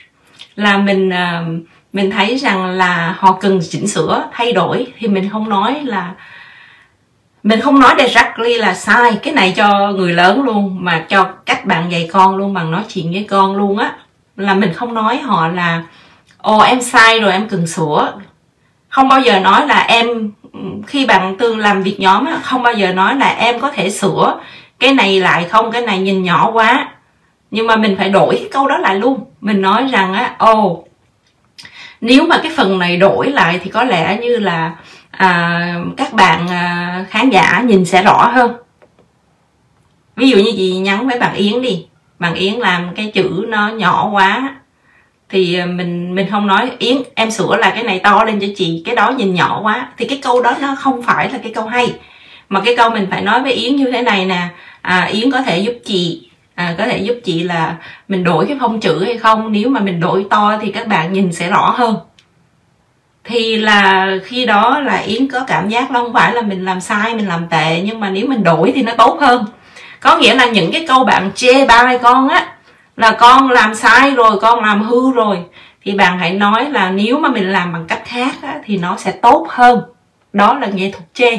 là 0.56 0.78
mình 0.78 1.10
uh, 1.10 1.68
mình 1.94 2.12
thấy 2.12 2.38
rằng 2.38 2.66
là 2.66 3.16
họ 3.18 3.38
cần 3.42 3.60
chỉnh 3.70 3.88
sửa 3.88 4.24
thay 4.32 4.54
đổi 4.54 4.88
thì 4.98 5.08
mình 5.08 5.30
không 5.30 5.50
nói 5.50 5.82
là 5.84 6.12
mình 7.44 7.62
không 7.62 7.80
nói 7.80 7.96
directly 8.00 8.58
là 8.58 8.74
sai 8.74 9.12
cái 9.24 9.34
này 9.34 9.54
cho 9.56 9.92
người 9.92 10.14
lớn 10.14 10.44
luôn 10.44 10.78
mà 10.80 11.06
cho 11.10 11.24
các 11.46 11.66
bạn 11.66 11.92
dạy 11.92 12.10
con 12.14 12.36
luôn 12.36 12.54
bằng 12.54 12.72
nói 12.72 12.82
chuyện 12.94 13.12
với 13.12 13.26
con 13.30 13.56
luôn 13.56 13.78
á. 13.78 13.96
Là 14.38 14.54
mình 14.54 14.74
không 14.74 14.94
nói 14.94 15.18
họ 15.18 15.48
là 15.48 15.84
ồ 16.48 16.60
em 16.60 16.82
sai 16.82 17.20
rồi 17.20 17.32
em 17.32 17.48
cần 17.50 17.68
sửa. 17.68 18.14
Không 18.90 19.10
bao 19.10 19.22
giờ 19.22 19.40
nói 19.40 19.68
là 19.68 19.80
em 19.80 20.32
khi 20.88 21.06
bạn 21.06 21.38
tương 21.38 21.60
làm 21.60 21.84
việc 21.84 22.00
nhóm 22.00 22.28
không 22.44 22.64
bao 22.64 22.74
giờ 22.74 22.94
nói 22.94 23.16
là 23.16 23.28
em 23.28 23.60
có 23.60 23.72
thể 23.72 23.90
sửa. 23.90 24.40
Cái 24.80 24.94
này 24.94 25.20
lại 25.20 25.46
không 25.50 25.72
cái 25.72 25.82
này 25.82 26.00
nhìn 26.00 26.24
nhỏ 26.24 26.52
quá. 26.54 26.90
Nhưng 27.52 27.68
mà 27.68 27.76
mình 27.76 27.96
phải 27.98 28.10
đổi 28.10 28.36
cái 28.36 28.50
câu 28.52 28.68
đó 28.68 28.78
lại 28.78 28.96
luôn. 28.96 29.26
Mình 29.42 29.62
nói 29.62 29.88
rằng 29.92 30.14
á 30.14 30.36
ồ 30.38 30.84
nếu 32.02 32.24
mà 32.28 32.40
cái 32.44 32.52
phần 32.58 32.80
này 32.80 32.98
đổi 32.98 33.32
lại 33.32 33.60
thì 33.64 33.70
có 33.70 33.84
lẽ 33.84 34.18
như 34.22 34.38
là 34.38 34.76
à, 35.12 35.60
các 35.98 36.14
bạn 36.14 36.48
à, 36.48 37.06
khán 37.10 37.30
giả 37.30 37.62
nhìn 37.66 37.86
sẽ 37.86 38.04
rõ 38.04 38.28
hơn. 38.34 38.54
Ví 40.16 40.30
dụ 40.30 40.38
như 40.38 40.52
chị 40.58 40.78
nhắn 40.78 41.08
với 41.08 41.20
bạn 41.20 41.36
yến 41.36 41.62
đi. 41.62 41.88
Bạn 42.20 42.34
yến 42.34 42.54
làm 42.54 42.96
cái 42.96 43.12
chữ 43.14 43.46
nó 43.48 43.70
nhỏ 43.70 44.10
quá 44.12 44.58
thì 45.30 45.56
ờ, 45.56 45.66
mình 45.66 46.16
mình 46.16 46.28
không 46.32 46.48
nói 46.48 46.72
yến 46.80 46.98
em 47.16 47.32
sửa 47.32 47.56
là 47.56 47.70
cái 47.70 47.84
này 47.84 48.00
to 48.00 48.24
lên 48.24 48.40
cho 48.40 48.48
chị 48.56 48.82
cái 48.86 48.96
đó 48.96 49.12
nhìn 49.18 49.34
nhỏ 49.34 49.60
quá. 49.64 49.88
Thì 49.98 50.06
cái 50.06 50.20
câu 50.24 50.42
đó 50.42 50.56
nó 50.62 50.76
không 50.80 51.04
phải 51.04 51.30
là 51.30 51.38
cái 51.44 51.52
câu 51.54 51.66
hay 51.66 51.94
mà 52.50 52.62
cái 52.66 52.76
câu 52.76 52.90
mình 52.90 53.08
phải 53.12 53.22
nói 53.22 53.42
với 53.42 53.54
yến 53.54 53.76
như 53.76 53.92
thế 53.92 54.02
này 54.02 54.26
nè 54.26 54.48
à, 54.82 55.10
yến 55.12 55.32
có 55.32 55.42
thể 55.42 55.60
giúp 55.60 55.74
chị 55.86 56.30
à, 56.56 56.76
có 56.78 56.86
thể 56.86 56.98
giúp 56.98 57.16
chị 57.24 57.44
là 57.44 57.76
mình 58.08 58.24
đổi 58.24 58.46
cái 58.48 58.58
phông 58.60 58.80
chữ 58.80 59.04
hay 59.04 59.18
không 59.18 59.52
nếu 59.52 59.70
mà 59.70 59.80
mình 59.80 60.00
đổi 60.00 60.26
to 60.30 60.58
thì 60.62 60.72
các 60.72 60.88
bạn 60.88 61.14
nhìn 61.14 61.34
sẽ 61.34 61.50
rõ 61.50 61.70
hơn. 61.78 61.96
Thì 63.24 63.58
là 63.58 64.12
khi 64.26 64.46
đó 64.46 64.80
là 64.80 64.98
yến 64.98 65.28
có 65.28 65.44
cảm 65.48 65.70
giác 65.70 65.92
là 65.92 66.00
không 66.00 66.14
phải 66.14 66.34
là 66.34 66.42
mình 66.42 66.66
làm 66.66 66.82
sai 66.82 67.16
mình 67.16 67.28
làm 67.28 67.48
tệ 67.50 67.82
nhưng 67.86 68.00
mà 68.00 68.10
nếu 68.10 68.28
mình 68.28 68.44
đổi 68.44 68.72
thì 68.76 68.84
nó 68.84 68.94
tốt 68.98 69.18
hơn. 69.22 69.46
Có 70.00 70.18
nghĩa 70.18 70.36
là 70.36 70.46
những 70.46 70.72
cái 70.72 70.86
câu 70.88 71.04
bạn 71.04 71.32
chê 71.36 71.66
bai 71.66 71.98
con 71.98 72.28
á 72.30 72.48
là 72.98 73.12
con 73.12 73.50
làm 73.50 73.76
sai 73.76 74.12
rồi 74.12 74.40
con 74.40 74.64
làm 74.64 74.82
hư 74.82 75.12
rồi. 75.12 75.40
Thì 75.84 75.94
bạn 75.94 76.20
hãy 76.20 76.34
nói 76.34 76.70
là 76.70 76.90
nếu 76.90 77.20
mà 77.20 77.30
mình 77.30 77.52
làm 77.52 77.74
bằng 77.74 77.86
cách 77.88 78.02
khác 78.06 78.36
á, 78.42 78.60
thì 78.66 78.78
nó 78.78 78.98
sẽ 78.98 79.12
tốt 79.12 79.48
hơn. 79.50 79.82
Đó 80.34 80.54
là 80.54 80.68
nghệ 80.68 80.92
thuật 80.92 81.04
chê. 81.14 81.38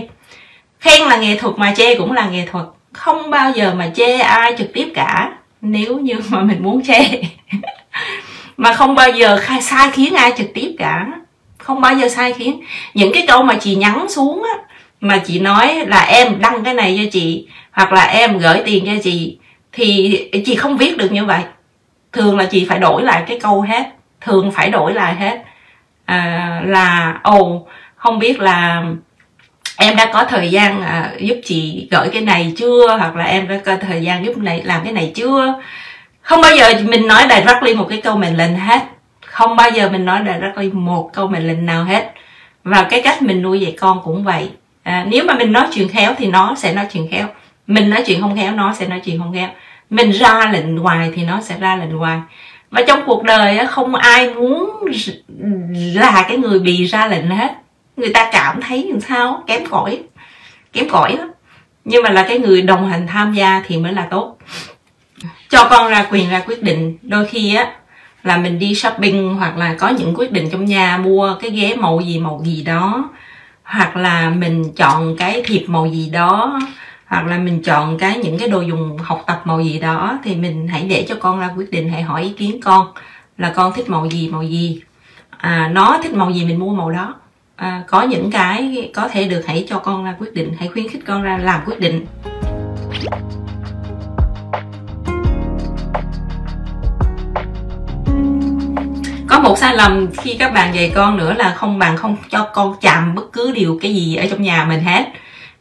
Khen 0.81 1.09
là 1.09 1.17
nghệ 1.17 1.37
thuật 1.37 1.59
mà 1.59 1.75
chê 1.77 1.95
cũng 1.95 2.13
là 2.13 2.29
nghệ 2.29 2.47
thuật. 2.51 2.65
Không 2.93 3.31
bao 3.31 3.51
giờ 3.51 3.75
mà 3.75 3.91
chê 3.95 4.19
ai 4.19 4.55
trực 4.59 4.73
tiếp 4.73 4.93
cả 4.95 5.33
nếu 5.61 5.99
như 5.99 6.15
mà 6.31 6.41
mình 6.41 6.63
muốn 6.63 6.83
chê. 6.85 7.01
Mà 8.57 8.73
không 8.73 8.95
bao 8.95 9.11
giờ 9.11 9.39
khai 9.43 9.63
sai 9.63 9.91
khiến 9.91 10.15
ai 10.15 10.33
trực 10.37 10.47
tiếp 10.55 10.75
cả. 10.79 11.07
Không 11.59 11.81
bao 11.81 11.95
giờ 11.95 12.09
sai 12.09 12.33
khiến. 12.33 12.61
Những 12.95 13.11
cái 13.15 13.25
câu 13.29 13.43
mà 13.43 13.55
chị 13.61 13.75
nhắn 13.75 14.07
xuống 14.09 14.43
á 14.43 14.69
mà 15.01 15.19
chị 15.27 15.41
nói 15.41 15.87
là 15.87 16.01
em 16.01 16.41
đăng 16.41 16.65
cái 16.65 16.75
này 16.75 17.01
cho 17.03 17.11
chị 17.13 17.47
hoặc 17.73 17.93
là 17.93 18.05
em 18.05 18.39
gửi 18.39 18.63
tiền 18.65 18.87
cho 18.87 18.93
chị 19.03 19.39
thì 19.79 20.43
chị 20.47 20.55
không 20.55 20.77
viết 20.77 20.97
được 20.97 21.13
như 21.13 21.25
vậy. 21.25 21.43
Thường 22.13 22.39
là 22.39 22.45
chị 22.45 22.67
phải 22.69 22.79
đổi 22.79 23.03
lại 23.03 23.25
cái 23.27 23.41
câu 23.41 23.61
hết. 23.61 23.85
Thường 24.21 24.51
phải 24.51 24.71
đổi 24.71 24.95
lại 24.95 25.15
hết. 25.15 25.43
À, 26.05 26.63
là 26.65 27.21
ồ 27.23 27.39
oh, 27.41 27.69
không 27.97 28.19
biết 28.19 28.41
là 28.41 28.85
em 29.77 29.97
đã 29.97 30.11
có 30.13 30.25
thời 30.25 30.51
gian 30.51 30.83
à, 30.83 31.13
giúp 31.19 31.37
chị 31.45 31.89
gửi 31.91 32.09
cái 32.13 32.23
này 32.23 32.53
chưa? 32.57 32.97
Hoặc 32.99 33.17
là 33.17 33.25
em 33.25 33.49
đã 33.49 33.61
có 33.65 33.77
thời 33.77 34.03
gian 34.03 34.25
giúp 34.25 34.39
này 34.39 34.63
làm 34.65 34.81
cái 34.85 34.93
này 34.93 35.13
chưa? 35.15 35.55
Không 36.23 36.41
bao 36.41 36.57
giờ 36.57 36.73
mình 36.85 37.07
nói 37.07 37.23
directly 37.31 37.75
một 37.75 37.87
cái 37.91 38.01
câu 38.01 38.17
mệnh 38.17 38.37
lệnh 38.37 38.57
hết. 38.57 38.83
Không 39.27 39.57
bao 39.57 39.71
giờ 39.71 39.89
mình 39.91 40.05
nói 40.05 40.21
directly 40.27 40.71
một 40.73 41.11
câu 41.13 41.29
mệnh 41.29 41.49
lệnh 41.49 41.67
nào 41.67 41.85
hết. 41.85 42.13
Và 42.65 42.87
cái 42.91 43.03
cách 43.03 43.23
mình 43.23 43.43
nuôi 43.43 43.61
dạy 43.61 43.75
con 43.79 44.01
cũng 44.05 44.25
vậy. 44.25 44.51
À, 44.83 45.07
nếu 45.09 45.25
mà 45.25 45.35
mình 45.35 45.53
nói 45.53 45.67
chuyện 45.73 45.89
khéo 45.89 46.15
thì 46.19 46.27
nó 46.27 46.55
sẽ 46.57 46.73
nói 46.73 46.87
chuyện 46.93 47.09
khéo. 47.11 47.27
Mình 47.67 47.91
nói 47.91 48.03
chuyện 48.07 48.21
không 48.21 48.37
khéo 48.37 48.53
nó 48.53 48.75
sẽ 48.75 48.87
nói 48.87 49.01
chuyện 49.05 49.19
không 49.19 49.33
khéo 49.35 49.49
mình 49.91 50.11
ra 50.11 50.51
lệnh 50.53 50.77
ngoài 50.77 51.13
thì 51.15 51.25
nó 51.25 51.41
sẽ 51.41 51.59
ra 51.59 51.77
lệnh 51.77 51.97
ngoài 51.97 52.21
và 52.71 52.83
trong 52.89 53.03
cuộc 53.07 53.23
đời 53.23 53.67
không 53.67 53.95
ai 53.95 54.35
muốn 54.35 54.85
là 55.95 56.25
cái 56.29 56.37
người 56.37 56.59
bị 56.59 56.85
ra 56.85 57.07
lệnh 57.07 57.31
hết. 57.31 57.55
Người 57.97 58.11
ta 58.15 58.29
cảm 58.33 58.61
thấy 58.61 58.87
làm 58.91 59.01
sao? 59.01 59.45
Kém 59.47 59.67
cỏi. 59.67 60.01
Kém 60.73 60.89
cỏi 60.89 61.17
lắm. 61.17 61.31
Nhưng 61.85 62.03
mà 62.03 62.11
là 62.11 62.23
cái 62.29 62.39
người 62.39 62.63
đồng 62.63 62.89
hành 62.89 63.07
tham 63.07 63.33
gia 63.33 63.63
thì 63.67 63.77
mới 63.77 63.93
là 63.93 64.07
tốt. 64.11 64.39
Cho 65.49 65.67
con 65.71 65.91
ra 65.91 66.07
quyền 66.11 66.31
ra 66.31 66.43
quyết 66.47 66.63
định. 66.63 66.99
Đôi 67.03 67.27
khi 67.27 67.55
á, 67.55 67.73
là 68.23 68.37
mình 68.37 68.59
đi 68.59 68.75
shopping 68.75 69.35
hoặc 69.35 69.57
là 69.57 69.75
có 69.79 69.89
những 69.89 70.15
quyết 70.17 70.33
định 70.33 70.49
trong 70.53 70.65
nhà, 70.65 70.97
mua 70.97 71.35
cái 71.41 71.51
ghế 71.51 71.75
màu 71.75 72.01
gì 72.01 72.19
màu 72.19 72.43
gì 72.45 72.63
đó. 72.63 73.11
Hoặc 73.63 73.97
là 73.97 74.31
mình 74.31 74.73
chọn 74.77 75.17
cái 75.17 75.43
thiệp 75.47 75.65
màu 75.67 75.87
gì 75.87 76.11
đó 76.13 76.61
hoặc 77.09 77.27
là 77.27 77.39
mình 77.39 77.63
chọn 77.63 77.99
cái 77.99 78.19
những 78.19 78.39
cái 78.39 78.49
đồ 78.49 78.61
dùng 78.61 78.97
học 78.99 79.25
tập 79.27 79.43
màu 79.45 79.61
gì 79.61 79.79
đó 79.79 80.19
thì 80.25 80.35
mình 80.35 80.69
hãy 80.69 80.83
để 80.83 81.07
cho 81.09 81.15
con 81.21 81.41
ra 81.41 81.51
quyết 81.57 81.71
định 81.71 81.89
hãy 81.89 82.03
hỏi 82.03 82.23
ý 82.23 82.33
kiến 82.33 82.61
con 82.63 82.87
là 83.39 83.53
con 83.57 83.73
thích 83.73 83.89
màu 83.89 84.07
gì 84.07 84.29
màu 84.29 84.43
gì. 84.43 84.83
À, 85.31 85.71
nó 85.73 85.99
thích 86.03 86.15
màu 86.15 86.31
gì 86.31 86.45
mình 86.45 86.59
mua 86.59 86.75
màu 86.75 86.91
đó. 86.91 87.15
À, 87.57 87.83
có 87.87 88.03
những 88.03 88.31
cái 88.31 88.91
có 88.95 89.09
thể 89.09 89.25
được 89.25 89.43
hãy 89.47 89.67
cho 89.69 89.79
con 89.79 90.05
ra 90.05 90.15
quyết 90.19 90.35
định 90.35 90.53
hãy 90.59 90.69
khuyến 90.69 90.89
khích 90.89 91.03
con 91.07 91.23
ra 91.23 91.39
làm 91.39 91.61
quyết 91.67 91.81
định. 91.81 92.07
Có 99.29 99.41
một 99.41 99.59
sai 99.59 99.77
lầm 99.77 100.07
khi 100.17 100.37
các 100.39 100.53
bạn 100.53 100.75
dạy 100.75 100.93
con 100.95 101.17
nữa 101.17 101.35
là 101.35 101.55
không 101.57 101.79
bạn 101.79 101.97
không 101.97 102.17
cho 102.31 102.49
con 102.55 102.75
chạm 102.81 103.15
bất 103.15 103.33
cứ 103.33 103.53
điều 103.53 103.79
cái 103.83 103.95
gì 103.95 104.17
ở 104.17 104.27
trong 104.31 104.43
nhà 104.43 104.65
mình 104.65 104.81
hết 104.81 105.05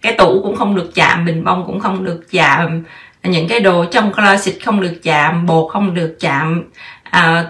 cái 0.01 0.13
tủ 0.13 0.41
cũng 0.43 0.55
không 0.55 0.75
được 0.75 0.95
chạm 0.95 1.25
bình 1.25 1.43
bông 1.43 1.63
cũng 1.65 1.79
không 1.79 2.05
được 2.05 2.21
chạm 2.31 2.83
những 3.23 3.47
cái 3.47 3.59
đồ 3.59 3.85
trong 3.85 4.13
closet 4.13 4.55
không 4.65 4.81
được 4.81 4.99
chạm 5.03 5.45
bột 5.45 5.71
không 5.71 5.93
được 5.93 6.17
chạm 6.19 6.63
à, 7.03 7.45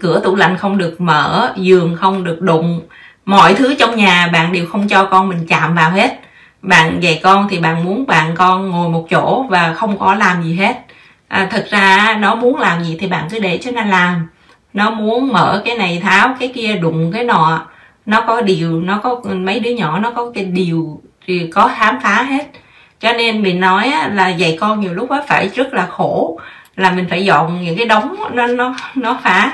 cửa 0.00 0.20
tủ 0.24 0.36
lạnh 0.36 0.56
không 0.56 0.78
được 0.78 1.00
mở 1.00 1.52
giường 1.56 1.96
không 1.96 2.24
được 2.24 2.40
đụng. 2.40 2.80
Mọi 3.24 3.54
thứ 3.54 3.74
trong 3.78 3.96
nhà 3.96 4.28
bạn 4.32 4.52
đều 4.52 4.66
không 4.66 4.88
cho 4.88 5.04
con 5.04 5.28
mình 5.28 5.46
chạm 5.48 5.74
vào 5.74 5.90
hết. 5.90 6.20
Bạn 6.62 7.00
dạy 7.02 7.20
con 7.22 7.48
thì 7.50 7.58
bạn 7.58 7.84
muốn 7.84 8.06
bạn 8.06 8.34
con 8.36 8.70
ngồi 8.70 8.88
một 8.88 9.06
chỗ 9.10 9.46
và 9.48 9.74
không 9.74 9.98
có 9.98 10.14
làm 10.14 10.42
gì 10.42 10.54
hết. 10.54 10.76
À, 11.28 11.48
thực 11.50 11.66
ra 11.66 12.16
nó 12.20 12.34
muốn 12.34 12.56
làm 12.56 12.84
gì 12.84 12.96
thì 13.00 13.06
bạn 13.06 13.28
cứ 13.30 13.38
để 13.38 13.58
cho 13.58 13.70
nó 13.70 13.84
làm. 13.84 14.28
Nó 14.72 14.90
muốn 14.90 15.32
mở 15.32 15.62
cái 15.64 15.76
này 15.76 16.00
tháo 16.04 16.36
cái 16.40 16.52
kia 16.54 16.76
đụng 16.76 17.12
cái 17.12 17.24
nọ. 17.24 17.66
Nó 18.06 18.20
có 18.20 18.40
điều 18.40 18.80
nó 18.80 18.98
có 18.98 19.20
mấy 19.24 19.60
đứa 19.60 19.70
nhỏ 19.70 19.98
nó 19.98 20.10
có 20.10 20.30
cái 20.34 20.44
điều 20.44 21.00
thì 21.30 21.50
có 21.54 21.70
khám 21.76 22.00
phá 22.00 22.22
hết. 22.22 22.44
Cho 23.00 23.12
nên 23.12 23.42
mình 23.42 23.60
nói 23.60 23.92
là 24.12 24.28
dạy 24.28 24.56
con 24.60 24.80
nhiều 24.80 24.94
lúc 24.94 25.08
phải 25.26 25.48
rất 25.48 25.74
là 25.74 25.86
khổ 25.86 26.40
là 26.76 26.90
mình 26.90 27.06
phải 27.10 27.24
dọn 27.24 27.62
những 27.64 27.76
cái 27.76 27.86
đống 27.86 28.16
nó 28.32 28.46
nó 28.46 28.74
nó 28.94 29.18
phá 29.22 29.52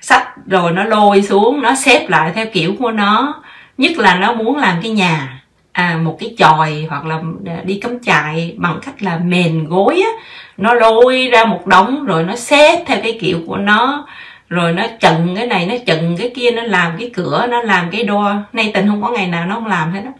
sách 0.00 0.28
rồi 0.46 0.72
nó 0.72 0.84
lôi 0.84 1.22
xuống 1.22 1.62
nó 1.62 1.74
xếp 1.74 2.08
lại 2.08 2.32
theo 2.34 2.46
kiểu 2.52 2.74
của 2.78 2.90
nó. 2.90 3.42
Nhất 3.78 3.98
là 3.98 4.14
nó 4.14 4.32
muốn 4.32 4.56
làm 4.56 4.76
cái 4.82 4.90
nhà 4.90 5.42
à, 5.72 5.98
một 6.02 6.16
cái 6.20 6.34
chòi 6.38 6.86
hoặc 6.90 7.06
là 7.06 7.18
à, 7.46 7.56
đi 7.64 7.80
cắm 7.82 8.00
trại 8.02 8.54
bằng 8.56 8.78
cách 8.82 9.02
là 9.02 9.18
mền 9.24 9.66
gối 9.68 10.02
á 10.04 10.10
nó 10.56 10.74
lôi 10.74 11.28
ra 11.32 11.44
một 11.44 11.66
đống 11.66 12.04
rồi 12.04 12.24
nó 12.24 12.36
xếp 12.36 12.84
theo 12.86 12.98
cái 13.02 13.18
kiểu 13.20 13.38
của 13.46 13.56
nó. 13.56 14.06
Rồi 14.48 14.72
nó 14.72 14.82
chận 15.00 15.34
cái 15.36 15.46
này 15.46 15.66
nó 15.66 15.74
chận 15.86 16.16
cái 16.18 16.30
kia 16.34 16.50
nó 16.50 16.62
làm 16.62 16.92
cái 16.98 17.10
cửa 17.14 17.46
nó 17.50 17.62
làm 17.62 17.90
cái 17.90 18.04
đo 18.04 18.34
nay 18.52 18.70
tình 18.74 18.88
không 18.88 19.02
có 19.02 19.10
ngày 19.10 19.26
nào 19.26 19.46
nó 19.46 19.54
không 19.54 19.66
làm 19.66 19.92
hết 19.92 20.00
á 20.04 20.12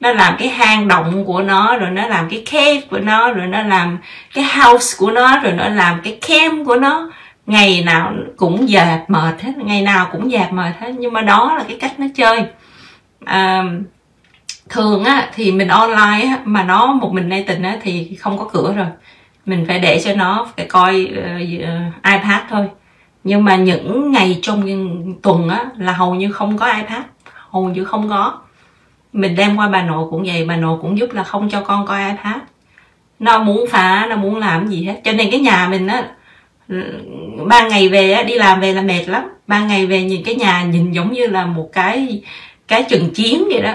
nó 0.00 0.12
làm 0.12 0.36
cái 0.38 0.48
hang 0.48 0.88
động 0.88 1.24
của 1.24 1.42
nó 1.42 1.76
rồi 1.76 1.90
nó 1.90 2.06
làm 2.06 2.28
cái 2.28 2.42
cave 2.50 2.80
của 2.90 2.98
nó 2.98 3.32
rồi 3.32 3.46
nó 3.46 3.62
làm 3.62 3.98
cái 4.34 4.44
house 4.44 4.96
của 4.98 5.10
nó 5.10 5.38
rồi 5.38 5.52
nó 5.52 5.68
làm 5.68 6.00
cái 6.04 6.18
camp 6.28 6.66
của 6.66 6.76
nó. 6.76 7.10
Ngày 7.46 7.82
nào 7.86 8.12
cũng 8.36 8.68
dạt 8.68 9.04
mệt 9.08 9.42
hết 9.42 9.52
ngày 9.56 9.82
nào 9.82 10.08
cũng 10.12 10.32
dạt 10.32 10.52
mệt 10.52 10.72
hết 10.80 10.92
nhưng 10.98 11.12
mà 11.12 11.22
đó 11.22 11.54
là 11.58 11.64
cái 11.68 11.76
cách 11.80 12.00
nó 12.00 12.06
chơi. 12.14 12.44
À, 13.24 13.64
thường 14.68 15.04
á 15.04 15.30
thì 15.34 15.52
mình 15.52 15.68
online 15.68 16.26
á 16.26 16.38
mà 16.44 16.62
nó 16.62 16.92
một 16.92 17.12
mình 17.12 17.28
nay 17.28 17.44
tình 17.46 17.62
á 17.62 17.76
thì 17.82 18.16
không 18.20 18.38
có 18.38 18.48
cửa 18.52 18.74
rồi. 18.76 18.86
Mình 19.46 19.64
phải 19.68 19.78
để 19.78 20.00
cho 20.04 20.14
nó 20.14 20.46
phải 20.56 20.66
coi 20.66 21.08
uh, 21.12 21.42
uh, 21.62 22.04
ipad 22.04 22.42
thôi. 22.50 22.68
Nhưng 23.24 23.44
mà 23.44 23.56
những 23.56 24.12
ngày 24.12 24.38
trong 24.42 24.64
tuần 25.22 25.48
á 25.48 25.64
là 25.78 25.92
hầu 25.92 26.14
như 26.14 26.32
không 26.32 26.58
có 26.58 26.66
ipad 26.66 27.02
hầu 27.50 27.68
như 27.68 27.84
không 27.84 28.08
có 28.08 28.38
mình 29.12 29.34
đem 29.36 29.56
qua 29.56 29.68
bà 29.68 29.82
nội 29.82 30.06
cũng 30.10 30.24
vậy 30.26 30.44
bà 30.44 30.56
nội 30.56 30.78
cũng 30.82 30.98
giúp 30.98 31.12
là 31.12 31.24
không 31.24 31.50
cho 31.50 31.60
con 31.60 31.86
coi 31.86 32.10
ipad. 32.10 32.36
Nó 33.18 33.38
muốn 33.38 33.64
phá 33.70 34.06
nó 34.10 34.16
muốn 34.16 34.36
làm 34.36 34.68
gì 34.68 34.84
hết. 34.84 35.00
Cho 35.04 35.12
nên 35.12 35.30
cái 35.30 35.40
nhà 35.40 35.68
mình 35.68 35.86
á 35.86 36.04
ba 37.46 37.68
ngày 37.68 37.88
về 37.88 38.12
á, 38.12 38.22
đi 38.22 38.34
làm 38.34 38.60
về 38.60 38.72
là 38.72 38.82
mệt 38.82 39.04
lắm. 39.08 39.22
Ba 39.46 39.60
ngày 39.60 39.86
về 39.86 40.02
nhìn 40.02 40.22
cái 40.24 40.34
nhà 40.34 40.62
nhìn 40.62 40.92
giống 40.92 41.12
như 41.12 41.26
là 41.26 41.46
một 41.46 41.70
cái 41.72 42.22
cái 42.68 42.84
trận 42.90 43.10
chiến 43.14 43.44
vậy 43.52 43.62
đó. 43.62 43.74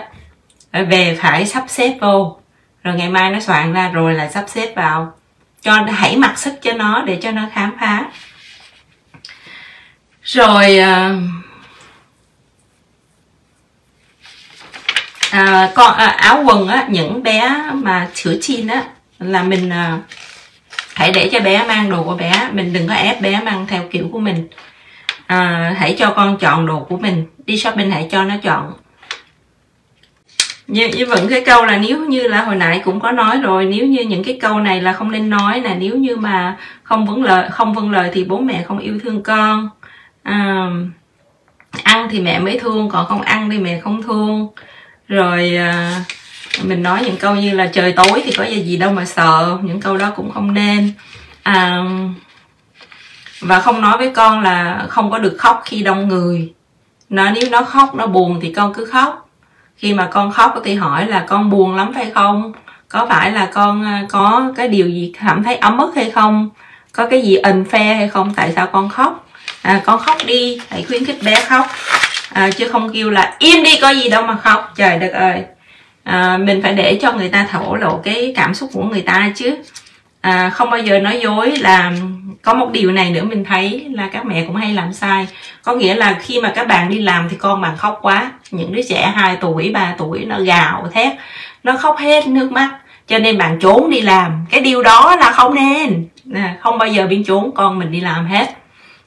Về 0.83 1.17
phải 1.21 1.45
sắp 1.45 1.63
xếp 1.67 1.97
vô. 2.01 2.37
Rồi 2.83 2.95
ngày 2.95 3.09
mai 3.09 3.31
nó 3.31 3.39
soạn 3.39 3.73
ra 3.73 3.89
rồi 3.89 4.13
lại 4.13 4.29
sắp 4.29 4.45
xếp 4.47 4.75
vào. 4.75 5.13
Cho 5.61 5.85
hãy 5.93 6.17
mặc 6.17 6.39
sức 6.39 6.53
cho 6.61 6.73
nó 6.73 7.01
để 7.01 7.17
cho 7.21 7.31
nó 7.31 7.41
khám 7.53 7.77
phá. 7.79 8.05
Rồi 10.23 10.77
ờ, 10.77 11.15
à, 15.35 15.71
con 15.75 15.95
à, 15.95 16.05
áo 16.05 16.43
quần 16.45 16.67
á 16.67 16.85
những 16.89 17.23
bé 17.23 17.63
mà 17.73 18.07
sữa 18.13 18.35
chin 18.41 18.67
á 18.67 18.83
là 19.19 19.43
mình 19.43 19.69
à, 19.69 19.99
hãy 20.95 21.11
để 21.11 21.29
cho 21.31 21.39
bé 21.39 21.65
mang 21.67 21.89
đồ 21.89 22.03
của 22.03 22.15
bé. 22.15 22.49
Mình 22.51 22.73
đừng 22.73 22.87
có 22.87 22.93
ép 22.93 23.21
bé 23.21 23.41
mang 23.45 23.65
theo 23.67 23.83
kiểu 23.91 24.09
của 24.11 24.19
mình. 24.19 24.47
À, 25.27 25.73
hãy 25.77 25.95
cho 25.99 26.13
con 26.15 26.37
chọn 26.37 26.65
đồ 26.65 26.79
của 26.79 26.97
mình. 26.97 27.25
Đi 27.45 27.57
shopping 27.57 27.91
hãy 27.91 28.07
cho 28.11 28.23
nó 28.23 28.35
chọn. 28.43 28.73
Như, 30.67 30.87
như 30.87 31.05
vẫn 31.05 31.27
cái 31.29 31.41
câu 31.45 31.65
là 31.65 31.77
nếu 31.77 32.05
như 32.05 32.27
là 32.27 32.41
hồi 32.43 32.55
nãy 32.55 32.81
cũng 32.83 32.99
có 32.99 33.11
nói 33.11 33.37
rồi 33.37 33.65
nếu 33.65 33.85
như 33.85 34.01
những 34.01 34.23
cái 34.23 34.37
câu 34.41 34.59
này 34.59 34.81
là 34.81 34.93
không 34.93 35.11
nên 35.11 35.29
nói 35.29 35.61
là 35.61 35.73
nếu 35.73 35.95
như 35.95 36.15
mà 36.15 36.57
không 36.83 37.05
vâng 37.05 37.23
lời 37.23 37.49
không 37.51 37.73
vâng 37.73 37.91
lời 37.91 38.09
thì 38.13 38.23
bố 38.23 38.39
mẹ 38.39 38.63
không 38.63 38.79
yêu 38.79 38.99
thương 39.03 39.23
con. 39.23 39.69
À, 40.23 40.67
ăn 41.83 42.07
thì 42.11 42.19
mẹ 42.19 42.39
mới 42.39 42.59
thương 42.59 42.89
còn 42.89 43.05
không 43.05 43.21
ăn 43.21 43.49
thì 43.49 43.59
mẹ 43.59 43.79
không 43.79 44.03
thương 44.03 44.49
rồi 45.07 45.55
à, 45.55 46.01
mình 46.63 46.83
nói 46.83 47.03
những 47.05 47.17
câu 47.17 47.35
như 47.35 47.53
là 47.53 47.67
trời 47.73 47.91
tối 47.91 48.21
thì 48.25 48.31
có 48.31 48.43
gì 48.43 48.61
gì 48.61 48.77
đâu 48.77 48.91
mà 48.91 49.05
sợ. 49.05 49.57
Những 49.61 49.81
câu 49.81 49.97
đó 49.97 50.11
cũng 50.15 50.31
không 50.31 50.53
nên. 50.53 50.93
À, 51.43 51.83
và 53.39 53.59
không 53.59 53.81
nói 53.81 53.97
với 53.97 54.11
con 54.15 54.41
là 54.41 54.85
không 54.89 55.11
có 55.11 55.17
được 55.17 55.35
khóc 55.39 55.61
khi 55.65 55.83
đông 55.83 56.07
người. 56.07 56.53
Nó 57.09 57.29
nếu 57.29 57.49
nó 57.51 57.63
khóc 57.63 57.95
nó 57.95 58.07
buồn 58.07 58.39
thì 58.41 58.53
con 58.53 58.73
cứ 58.73 58.85
khóc. 58.85 59.29
Khi 59.77 59.93
mà 59.93 60.07
con 60.11 60.31
khóc 60.31 60.61
thì 60.63 60.75
hỏi 60.75 61.07
là 61.07 61.25
con 61.27 61.49
buồn 61.49 61.75
lắm 61.75 61.91
phải 61.93 62.11
không? 62.15 62.51
Có 62.89 63.05
phải 63.09 63.31
là 63.31 63.49
con 63.53 63.85
à, 63.85 64.05
có 64.09 64.51
cái 64.55 64.67
điều 64.67 64.89
gì 64.89 65.13
cảm 65.19 65.43
thấy 65.43 65.55
ấm 65.55 65.77
ức 65.77 65.95
hay 65.95 66.11
không? 66.11 66.49
Có 66.91 67.07
cái 67.07 67.21
gì 67.21 67.35
ẩn 67.35 67.65
phe 67.65 67.93
hay 67.93 68.07
không? 68.07 68.33
Tại 68.33 68.53
sao 68.55 68.67
con 68.67 68.89
khóc? 68.89 69.27
À, 69.61 69.81
con 69.85 69.99
khóc 69.99 70.17
đi. 70.25 70.61
Hãy 70.69 70.83
khuyến 70.87 71.05
khích 71.05 71.23
bé 71.23 71.35
khóc 71.35 71.67
à, 72.35 72.49
chứ 72.51 72.67
không 72.67 72.93
kêu 72.93 73.09
là 73.09 73.35
im 73.39 73.63
đi 73.63 73.77
có 73.81 73.89
gì 73.89 74.09
đâu 74.09 74.23
mà 74.23 74.37
khóc. 74.37 74.73
Trời 74.75 74.99
đất 74.99 75.11
ơi. 75.13 75.43
À, 76.03 76.37
mình 76.37 76.61
phải 76.61 76.73
để 76.73 76.99
cho 77.01 77.11
người 77.11 77.29
ta 77.29 77.47
thổ 77.51 77.75
lộ 77.75 77.97
cái 78.03 78.33
cảm 78.35 78.53
xúc 78.53 78.69
của 78.73 78.83
người 78.83 79.01
ta 79.01 79.31
chứ. 79.35 79.57
À, 80.21 80.49
không 80.49 80.69
bao 80.69 80.79
giờ 80.79 80.99
nói 80.99 81.19
dối 81.23 81.57
là 81.57 81.91
có 82.41 82.53
một 82.53 82.71
điều 82.71 82.91
này 82.91 83.11
nữa 83.11 83.23
mình 83.23 83.45
thấy 83.45 83.87
là 83.93 84.09
các 84.13 84.25
mẹ 84.25 84.43
cũng 84.47 84.55
hay 84.55 84.73
làm 84.73 84.93
sai. 84.93 85.27
Có 85.63 85.75
nghĩa 85.75 85.95
là 85.95 86.17
khi 86.21 86.41
mà 86.41 86.51
các 86.55 86.67
bạn 86.67 86.89
đi 86.89 86.99
làm 86.99 87.29
thì 87.29 87.37
con 87.37 87.61
bạn 87.61 87.77
khóc 87.77 87.99
quá. 88.01 88.31
Những 88.51 88.73
đứa 88.73 88.81
trẻ 88.89 89.11
2 89.15 89.37
tuổi 89.41 89.71
3 89.73 89.95
tuổi 89.97 90.25
nó 90.25 90.39
gào 90.39 90.87
thét. 90.93 91.13
Nó 91.63 91.77
khóc 91.77 91.97
hết 91.97 92.27
nước 92.27 92.51
mắt. 92.51 92.69
Cho 93.07 93.19
nên 93.19 93.37
bạn 93.37 93.59
trốn 93.59 93.89
đi 93.89 94.01
làm. 94.01 94.45
Cái 94.51 94.61
điều 94.61 94.83
đó 94.83 95.15
là 95.19 95.31
không 95.31 95.55
nên. 95.55 96.07
Không 96.61 96.77
bao 96.77 96.87
giờ 96.87 97.07
biến 97.07 97.23
trốn 97.23 97.51
con 97.55 97.79
mình 97.79 97.91
đi 97.91 97.99
làm 97.99 98.27
hết 98.27 98.64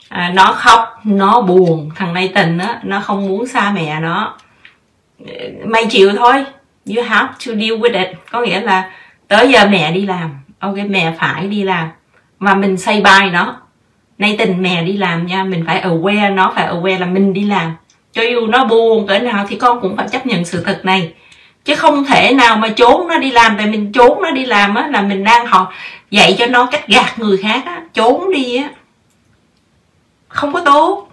à, 0.09 0.31
nó 0.35 0.53
khóc 0.53 1.01
nó 1.05 1.41
buồn 1.41 1.91
thằng 1.97 2.15
này 2.15 2.33
tình 2.35 2.59
á 2.59 2.81
nó 2.83 3.01
không 3.01 3.29
muốn 3.29 3.47
xa 3.47 3.71
mẹ 3.71 4.01
nó. 4.01 4.37
Mày 5.65 5.87
chịu 5.87 6.13
thôi 6.17 6.45
you 6.87 7.05
have 7.05 7.29
to 7.29 7.53
deal 7.53 7.73
with 7.73 8.07
it. 8.07 8.09
Có 8.31 8.41
nghĩa 8.41 8.61
là 8.61 8.91
tới 9.29 9.49
giờ 9.49 9.67
mẹ 9.71 9.93
đi 9.93 10.07
làm 10.07 10.31
ok 10.59 10.77
mẹ 10.89 11.15
phải 11.19 11.47
đi 11.47 11.63
làm. 11.63 11.89
Và 12.39 12.55
mình 12.55 12.77
say 12.77 13.01
bài 13.01 13.31
nó. 13.31 13.57
Nay 14.19 14.37
tình 14.39 14.63
mẹ 14.63 14.83
đi 14.83 14.93
làm 14.93 15.27
nha 15.27 15.45
mình 15.45 15.65
phải 15.67 15.83
aware 15.83 16.35
nó 16.35 16.53
phải 16.55 16.69
aware 16.69 16.99
là 16.99 17.07
mình 17.07 17.33
đi 17.33 17.45
làm. 17.45 17.77
Cho 18.13 18.23
dù 18.23 18.47
nó 18.47 18.65
buồn 18.65 19.07
cỡ 19.07 19.19
nào 19.19 19.47
thì 19.49 19.57
con 19.57 19.81
cũng 19.81 19.97
phải 19.97 20.09
chấp 20.09 20.27
nhận 20.27 20.45
sự 20.45 20.63
thật 20.65 20.81
này. 20.85 21.13
Chứ 21.65 21.75
không 21.75 22.05
thể 22.05 22.33
nào 22.33 22.57
mà 22.57 22.69
trốn 22.69 23.09
nó 23.09 23.19
đi 23.19 23.31
làm 23.31 23.55
tại 23.59 23.67
mình 23.67 23.93
trốn 23.93 24.23
nó 24.23 24.31
đi 24.31 24.47
làm 24.47 24.75
á 24.75 24.89
là 24.89 25.03
mình 25.03 25.25
đang 25.25 25.47
học 25.47 25.73
dạy 26.11 26.37
cho 26.39 26.47
nó 26.47 26.67
cách 26.67 26.89
gạt 26.89 27.19
người 27.19 27.37
khác 27.37 27.63
á 27.67 27.83
trốn 27.95 28.33
đi 28.33 28.57
á 28.57 28.69
không 30.29 30.53
có 30.53 30.61
tốt. 30.61 31.09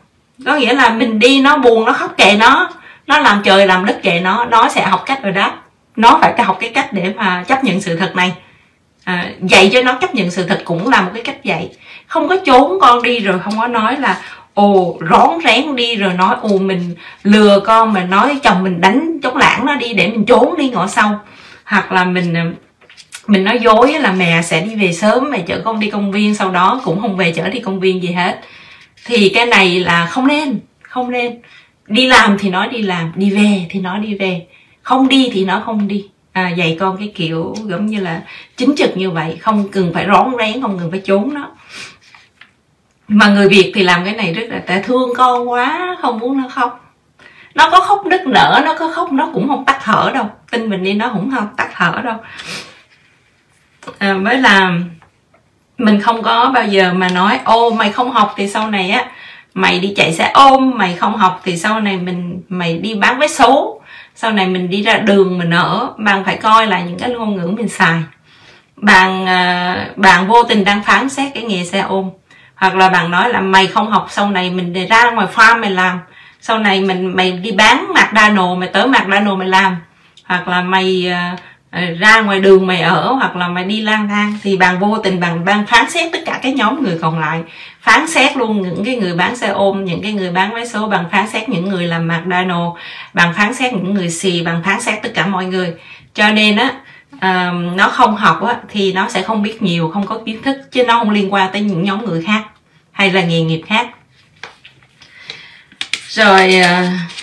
Có 0.45 0.55
nghĩa 0.55 0.73
là 0.73 0.89
mình 0.89 1.19
đi 1.19 1.41
nó 1.41 1.57
buồn 1.57 1.85
nó 1.85 1.93
khóc 1.93 2.13
kệ 2.17 2.35
nó. 2.39 2.69
Nó 3.07 3.19
làm 3.19 3.41
trời 3.43 3.67
làm 3.67 3.85
đất 3.85 3.99
kệ 4.03 4.19
nó. 4.19 4.45
Nó 4.45 4.69
sẽ 4.69 4.85
học 4.85 5.03
cách 5.05 5.23
rồi 5.23 5.31
đó 5.31 5.51
nó 5.95 6.17
phải 6.21 6.43
học 6.43 6.57
cái 6.59 6.69
cách 6.69 6.93
để 6.93 7.13
mà 7.15 7.43
chấp 7.47 7.63
nhận 7.63 7.81
sự 7.81 7.95
thật 7.95 8.15
này. 8.15 8.33
À, 9.03 9.29
dạy 9.41 9.69
cho 9.73 9.81
nó 9.81 9.93
chấp 9.93 10.15
nhận 10.15 10.31
sự 10.31 10.43
thật 10.43 10.61
cũng 10.65 10.89
là 10.89 11.01
một 11.01 11.11
cái 11.13 11.23
cách 11.23 11.43
dạy. 11.43 11.69
Không 12.07 12.27
có 12.27 12.37
trốn 12.45 12.77
con 12.81 13.03
đi 13.03 13.19
rồi 13.19 13.39
không 13.39 13.53
có 13.59 13.67
nói 13.67 13.97
là 13.97 14.21
ồ 14.53 14.97
rón 15.09 15.29
rén 15.43 15.75
đi 15.75 15.95
rồi 15.95 16.13
nói 16.13 16.35
ồ 16.41 16.57
mình 16.57 16.95
lừa 17.23 17.59
con 17.59 17.93
mà 17.93 18.03
nói 18.03 18.39
chồng 18.43 18.63
mình 18.63 18.81
đánh 18.81 19.19
chống 19.23 19.37
lãng 19.37 19.65
nó 19.65 19.75
đi 19.75 19.93
để 19.93 20.07
mình 20.07 20.25
trốn 20.25 20.57
đi 20.57 20.69
ngõ 20.69 20.87
sau. 20.87 21.19
Hoặc 21.65 21.91
là 21.91 22.05
mình 22.05 22.33
à, 22.33 22.45
mình 23.27 23.43
nói 23.43 23.59
dối 23.61 23.99
là 23.99 24.11
mẹ 24.11 24.41
sẽ 24.41 24.61
đi 24.61 24.75
về 24.75 24.93
sớm 24.93 25.31
mẹ 25.31 25.41
chở 25.47 25.61
con 25.65 25.79
đi 25.79 25.89
công 25.89 26.11
viên 26.11 26.35
sau 26.35 26.51
đó 26.51 26.81
cũng 26.83 27.01
không 27.01 27.17
về 27.17 27.31
chở 27.31 27.49
đi 27.49 27.59
công 27.59 27.79
viên 27.79 28.03
gì 28.03 28.11
hết 28.11 28.39
thì 29.05 29.31
cái 29.35 29.45
này 29.45 29.79
là 29.79 30.05
không 30.05 30.27
nên 30.27 30.59
không 30.81 31.11
nên. 31.11 31.41
Đi 31.87 32.07
làm 32.07 32.37
thì 32.39 32.49
nói 32.49 32.67
đi 32.67 32.81
làm 32.81 33.11
đi 33.15 33.31
về 33.31 33.65
thì 33.69 33.79
nói 33.79 33.99
đi 33.99 34.15
về. 34.15 34.45
Không 34.81 35.07
đi 35.07 35.29
thì 35.33 35.45
nó 35.45 35.61
không 35.65 35.87
đi. 35.87 36.05
À, 36.31 36.49
dạy 36.49 36.77
con 36.79 36.97
cái 36.97 37.11
kiểu 37.15 37.55
giống 37.63 37.85
như 37.85 37.99
là 37.99 38.21
chính 38.57 38.75
trực 38.77 38.97
như 38.97 39.11
vậy 39.11 39.37
không 39.41 39.69
cần 39.71 39.91
phải 39.93 40.05
rón 40.07 40.33
rén 40.39 40.61
không 40.61 40.79
cần 40.79 40.91
phải 40.91 40.99
trốn 40.99 41.33
nó. 41.33 41.51
Mà 43.07 43.27
người 43.27 43.49
việt 43.49 43.71
thì 43.75 43.83
làm 43.83 44.05
cái 44.05 44.13
này 44.13 44.33
rất 44.33 44.43
là 44.49 44.61
tại 44.67 44.83
thương 44.83 45.09
con 45.17 45.49
quá 45.49 45.97
không 46.01 46.19
muốn 46.19 46.37
nó 46.41 46.49
khóc. 46.49 46.95
Nó 47.55 47.69
có 47.69 47.79
khóc 47.79 48.05
nức 48.05 48.21
nở 48.27 48.61
nó 48.65 48.75
có 48.79 48.91
khóc 48.91 49.11
nó 49.11 49.29
cũng 49.33 49.47
không 49.47 49.65
tắt 49.65 49.79
thở 49.83 50.11
đâu. 50.13 50.29
Tin 50.51 50.69
mình 50.69 50.83
đi 50.83 50.93
nó 50.93 51.11
cũng 51.13 51.31
không 51.35 51.47
tắt 51.57 51.69
thở 51.73 52.01
đâu. 52.03 52.17
À, 53.97 54.13
mới 54.13 54.37
làm 54.37 54.89
mình 55.77 56.01
không 56.01 56.23
có 56.23 56.51
bao 56.53 56.67
giờ 56.67 56.93
mà 56.93 57.09
nói 57.09 57.39
ô 57.45 57.69
mày 57.69 57.91
không 57.91 58.11
học 58.11 58.33
thì 58.37 58.47
sau 58.47 58.69
này 58.69 58.89
á 58.89 59.05
mày 59.53 59.79
đi 59.79 59.93
chạy 59.95 60.13
xe 60.13 60.31
ôm 60.33 60.71
mày 60.75 60.95
không 60.95 61.17
học 61.17 61.41
thì 61.43 61.57
sau 61.57 61.79
này 61.81 61.97
mình 61.97 62.41
mày 62.49 62.77
đi 62.77 62.95
bán 62.95 63.19
vé 63.19 63.27
số 63.27 63.81
sau 64.15 64.31
này 64.31 64.47
mình 64.47 64.69
đi 64.69 64.81
ra 64.81 64.97
đường 64.97 65.37
mình 65.37 65.49
ở. 65.49 65.89
Bạn 65.97 66.23
phải 66.23 66.37
coi 66.37 66.67
là 66.67 66.79
những 66.79 66.99
cái 66.99 67.09
ngôn 67.09 67.35
ngữ 67.35 67.47
mình 67.57 67.69
xài. 67.69 67.99
Bạn 68.75 69.25
à, 69.25 69.87
bạn 69.95 70.27
vô 70.27 70.43
tình 70.43 70.65
đang 70.65 70.83
phán 70.83 71.09
xét 71.09 71.33
cái 71.33 71.43
nghề 71.43 71.65
xe 71.65 71.79
ôm 71.79 72.09
hoặc 72.55 72.75
là 72.75 72.89
bạn 72.89 73.11
nói 73.11 73.29
là 73.29 73.41
mày 73.41 73.67
không 73.67 73.91
học 73.91 74.07
sau 74.09 74.31
này 74.31 74.49
mình 74.49 74.87
ra 74.89 75.11
ngoài 75.11 75.27
farm 75.35 75.59
mày 75.59 75.69
làm. 75.71 75.99
Sau 76.41 76.59
này 76.59 76.81
mình 76.81 77.15
mày 77.15 77.31
đi 77.31 77.51
bán 77.51 77.93
mạc 77.93 78.13
đa 78.13 78.29
nồ 78.29 78.55
mày 78.55 78.69
tới 78.69 78.87
mạc 78.87 79.07
đa 79.07 79.19
nồ 79.19 79.35
mày 79.35 79.47
làm. 79.47 79.75
Hoặc 80.25 80.47
là 80.47 80.61
mày 80.61 81.11
uh, 81.33 81.39
Ờ, 81.75 81.81
ra 81.99 82.21
ngoài 82.21 82.39
đường 82.39 82.67
mày 82.67 82.81
ở 82.81 83.13
hoặc 83.13 83.35
là 83.35 83.47
mày 83.47 83.63
đi 83.63 83.81
lang 83.81 84.07
thang 84.07 84.37
thì 84.43 84.57
bạn 84.57 84.79
vô 84.79 84.97
tình 85.03 85.19
bạn 85.19 85.45
đang 85.45 85.65
phán 85.65 85.89
xét 85.89 86.11
tất 86.11 86.19
cả 86.25 86.39
cái 86.43 86.53
nhóm 86.53 86.83
người 86.83 86.97
còn 87.01 87.19
lại. 87.19 87.41
Phán 87.81 88.07
xét 88.07 88.37
luôn 88.37 88.61
những 88.61 88.85
cái 88.85 88.95
người 88.95 89.13
bán 89.13 89.35
xe 89.35 89.47
ôm 89.47 89.85
những 89.85 90.01
cái 90.01 90.13
người 90.13 90.31
bán 90.31 90.53
vé 90.53 90.65
số 90.65 90.87
bạn 90.87 91.05
phán 91.11 91.29
xét 91.29 91.49
những 91.49 91.69
người 91.69 91.87
làm 91.87 92.07
McDonald 92.07 92.69
bạn 93.13 93.33
phán 93.33 93.53
xét 93.53 93.73
những 93.73 93.93
người 93.93 94.09
xì 94.09 94.41
bạn 94.41 94.63
phán 94.63 94.81
xét 94.81 95.03
tất 95.03 95.09
cả 95.13 95.25
mọi 95.25 95.45
người. 95.45 95.73
Cho 96.13 96.29
nên 96.29 96.57
á 96.57 96.71
uh, 97.15 97.75
nó 97.75 97.89
không 97.89 98.15
học 98.15 98.43
á 98.43 98.55
thì 98.69 98.93
nó 98.93 99.09
sẽ 99.09 99.21
không 99.21 99.41
biết 99.41 99.61
nhiều 99.61 99.91
không 99.93 100.07
có 100.07 100.19
kiến 100.25 100.41
thức 100.43 100.57
chứ 100.71 100.83
nó 100.83 100.99
không 100.99 101.09
liên 101.09 101.33
quan 101.33 101.49
tới 101.53 101.61
những 101.61 101.83
nhóm 101.83 102.05
người 102.05 102.23
khác 102.23 102.43
hay 102.91 103.11
là 103.11 103.21
nghề 103.21 103.41
nghiệp 103.41 103.61
khác. 103.67 103.87
Rồi 106.07 106.61
uh, 106.61 107.14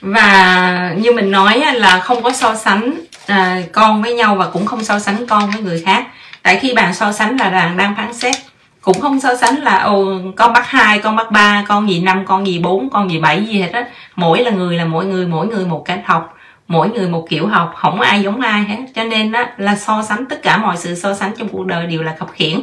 và 0.00 0.94
như 0.98 1.12
mình 1.12 1.30
nói 1.30 1.62
là 1.74 2.00
không 2.00 2.22
có 2.22 2.32
so 2.32 2.54
sánh 2.54 2.94
à, 3.26 3.62
con 3.72 4.02
với 4.02 4.14
nhau 4.14 4.34
và 4.34 4.46
cũng 4.52 4.66
không 4.66 4.84
so 4.84 4.98
sánh 4.98 5.26
con 5.26 5.50
với 5.50 5.62
người 5.62 5.82
khác. 5.86 6.06
Tại 6.42 6.56
khi 6.56 6.74
bạn 6.74 6.94
so 6.94 7.12
sánh 7.12 7.36
là 7.36 7.50
bạn 7.50 7.76
đang 7.76 7.94
phán 7.96 8.14
xét. 8.14 8.34
Cũng 8.80 9.00
không 9.00 9.20
so 9.20 9.36
sánh 9.36 9.56
là 9.56 9.78
ồ 9.78 10.04
con 10.36 10.52
bắt 10.52 10.66
hai 10.66 10.98
con 10.98 11.16
bắt 11.16 11.30
ba 11.30 11.64
con 11.68 11.90
gì 11.90 12.00
năm 12.00 12.24
con 12.26 12.46
gì 12.46 12.58
bốn 12.58 12.90
con 12.90 13.10
gì 13.10 13.18
bảy 13.18 13.44
gì 13.44 13.60
hết 13.60 13.72
á. 13.72 13.84
Mỗi 14.16 14.44
là 14.44 14.50
người 14.50 14.76
là 14.76 14.84
mỗi 14.84 15.06
người 15.06 15.26
mỗi 15.26 15.46
người 15.46 15.64
một 15.64 15.84
cách 15.84 16.00
học 16.04 16.34
mỗi 16.68 16.90
người 16.90 17.08
một 17.08 17.26
kiểu 17.30 17.46
học 17.46 17.72
không 17.76 18.00
ai 18.00 18.22
giống 18.22 18.40
ai 18.40 18.62
hết. 18.62 18.78
Cho 18.94 19.04
nên 19.04 19.32
đó 19.32 19.44
là 19.56 19.76
so 19.76 20.02
sánh 20.02 20.26
tất 20.26 20.42
cả 20.42 20.56
mọi 20.56 20.76
sự 20.76 20.94
so 20.94 21.14
sánh 21.14 21.32
trong 21.38 21.48
cuộc 21.48 21.66
đời 21.66 21.86
đều 21.86 22.02
là 22.02 22.14
khập 22.18 22.28
khiển 22.32 22.60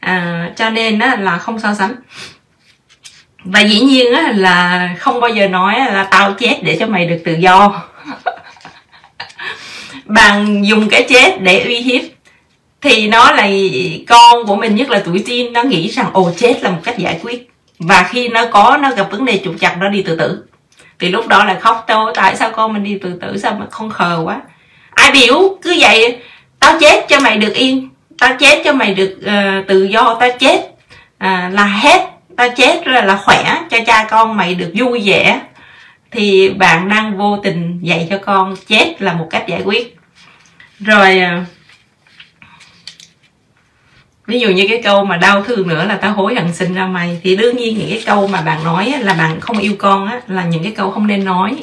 à, 0.00 0.50
cho 0.56 0.70
nên 0.70 0.98
đó 0.98 1.06
là 1.18 1.38
không 1.38 1.60
so 1.60 1.74
sánh 1.74 1.94
và 3.44 3.60
dĩ 3.60 3.80
nhiên 3.80 4.12
á, 4.12 4.32
là 4.36 4.88
không 4.98 5.20
bao 5.20 5.30
giờ 5.30 5.48
nói 5.48 5.74
là 5.74 6.08
tao 6.10 6.32
chết 6.32 6.58
để 6.62 6.76
cho 6.80 6.86
mày 6.86 7.06
được 7.06 7.18
tự 7.24 7.32
do. 7.32 7.82
Bạn 10.04 10.66
dùng 10.66 10.88
cái 10.88 11.06
chết 11.08 11.42
để 11.42 11.64
uy 11.64 11.76
hiếp. 11.76 12.02
Thì 12.80 13.08
nó 13.08 13.32
là 13.32 13.48
con 14.08 14.46
của 14.46 14.56
mình 14.56 14.76
nhất 14.76 14.90
là 14.90 15.02
tuổi 15.04 15.24
teen 15.28 15.52
nó 15.52 15.62
nghĩ 15.62 15.88
rằng 15.88 16.06
ồ 16.12 16.30
chết 16.36 16.62
là 16.62 16.70
một 16.70 16.80
cách 16.84 16.98
giải 16.98 17.20
quyết. 17.22 17.50
Và 17.78 18.08
khi 18.10 18.28
nó 18.28 18.46
có 18.46 18.78
nó 18.82 18.90
gặp 18.90 19.10
vấn 19.10 19.24
đề 19.24 19.40
trục 19.44 19.54
chặt 19.60 19.76
nó 19.78 19.88
đi 19.88 20.02
tự 20.02 20.16
tử. 20.16 20.44
Thì 20.98 21.08
lúc 21.08 21.28
đó 21.28 21.44
là 21.44 21.58
khóc 21.60 21.84
tôi 21.88 22.12
tại 22.14 22.36
sao 22.36 22.50
con 22.50 22.72
mình 22.72 22.84
đi 22.84 22.98
tự 23.02 23.18
tử? 23.20 23.38
Sao 23.38 23.56
mà 23.60 23.66
không 23.70 23.90
khờ 23.90 24.22
quá? 24.24 24.40
Ai 24.90 25.12
biểu 25.12 25.58
cứ 25.62 25.76
vậy 25.80 26.18
tao 26.60 26.78
chết 26.80 27.06
cho 27.08 27.20
mày 27.20 27.36
được 27.36 27.54
yên. 27.54 27.88
Tao 28.18 28.36
chết 28.38 28.62
cho 28.64 28.72
mày 28.72 28.94
được 28.94 29.18
uh, 29.20 29.68
tự 29.68 29.84
do. 29.84 30.16
Tao 30.20 30.30
chết 30.38 30.58
uh, 31.16 31.54
là 31.54 31.64
hết 31.64 32.11
tao 32.36 32.48
chết 32.56 32.86
là 32.86 33.04
là 33.04 33.16
khỏe 33.16 33.58
cho 33.70 33.78
cha 33.86 34.06
con 34.10 34.36
mày 34.36 34.54
được 34.54 34.72
vui 34.74 35.02
vẻ. 35.04 35.40
Thì 36.10 36.50
bạn 36.50 36.88
đang 36.88 37.18
vô 37.18 37.40
tình 37.44 37.78
dạy 37.82 38.06
cho 38.10 38.18
con 38.18 38.56
chết 38.66 39.02
là 39.02 39.12
một 39.12 39.26
cách 39.30 39.44
giải 39.48 39.62
quyết. 39.64 39.96
Rồi 40.78 41.18
à, 41.18 41.44
ví 44.26 44.40
dụ 44.40 44.48
như 44.48 44.66
cái 44.68 44.80
câu 44.84 45.04
mà 45.04 45.16
đau 45.16 45.42
thương 45.42 45.68
nữa 45.68 45.84
là 45.84 45.96
tao 45.96 46.12
hối 46.12 46.34
hận 46.34 46.54
sinh 46.54 46.74
ra 46.74 46.86
mày. 46.86 47.20
Thì 47.22 47.36
đương 47.36 47.56
nhiên 47.56 47.78
những 47.78 47.90
cái 47.90 48.02
câu 48.06 48.26
mà 48.26 48.40
bạn 48.40 48.64
nói 48.64 48.94
là 49.00 49.14
bạn 49.14 49.40
không 49.40 49.58
yêu 49.58 49.74
con 49.78 50.06
á 50.06 50.20
là 50.28 50.44
những 50.44 50.62
cái 50.62 50.72
câu 50.72 50.90
không 50.90 51.06
nên 51.06 51.24
nói. 51.24 51.56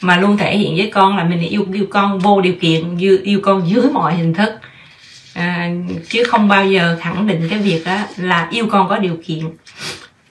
Mà 0.00 0.16
luôn 0.16 0.36
thể 0.36 0.56
hiện 0.56 0.76
với 0.76 0.90
con 0.94 1.16
là 1.16 1.24
mình 1.24 1.40
yêu 1.40 1.66
yêu 1.74 1.86
con 1.90 2.18
vô 2.18 2.40
điều 2.40 2.54
kiện 2.60 2.98
yêu, 2.98 3.18
yêu 3.24 3.40
con 3.42 3.68
dưới 3.68 3.84
mọi 3.92 4.14
hình 4.14 4.34
thức. 4.34 4.52
À, 5.34 5.70
chứ 6.08 6.24
không 6.24 6.48
bao 6.48 6.66
giờ 6.66 6.98
khẳng 7.00 7.26
định 7.26 7.48
cái 7.50 7.58
việc 7.58 7.82
đó 7.84 7.96
là 8.16 8.48
yêu 8.50 8.66
con 8.70 8.88
có 8.88 8.98
điều 8.98 9.16
kiện 9.26 9.40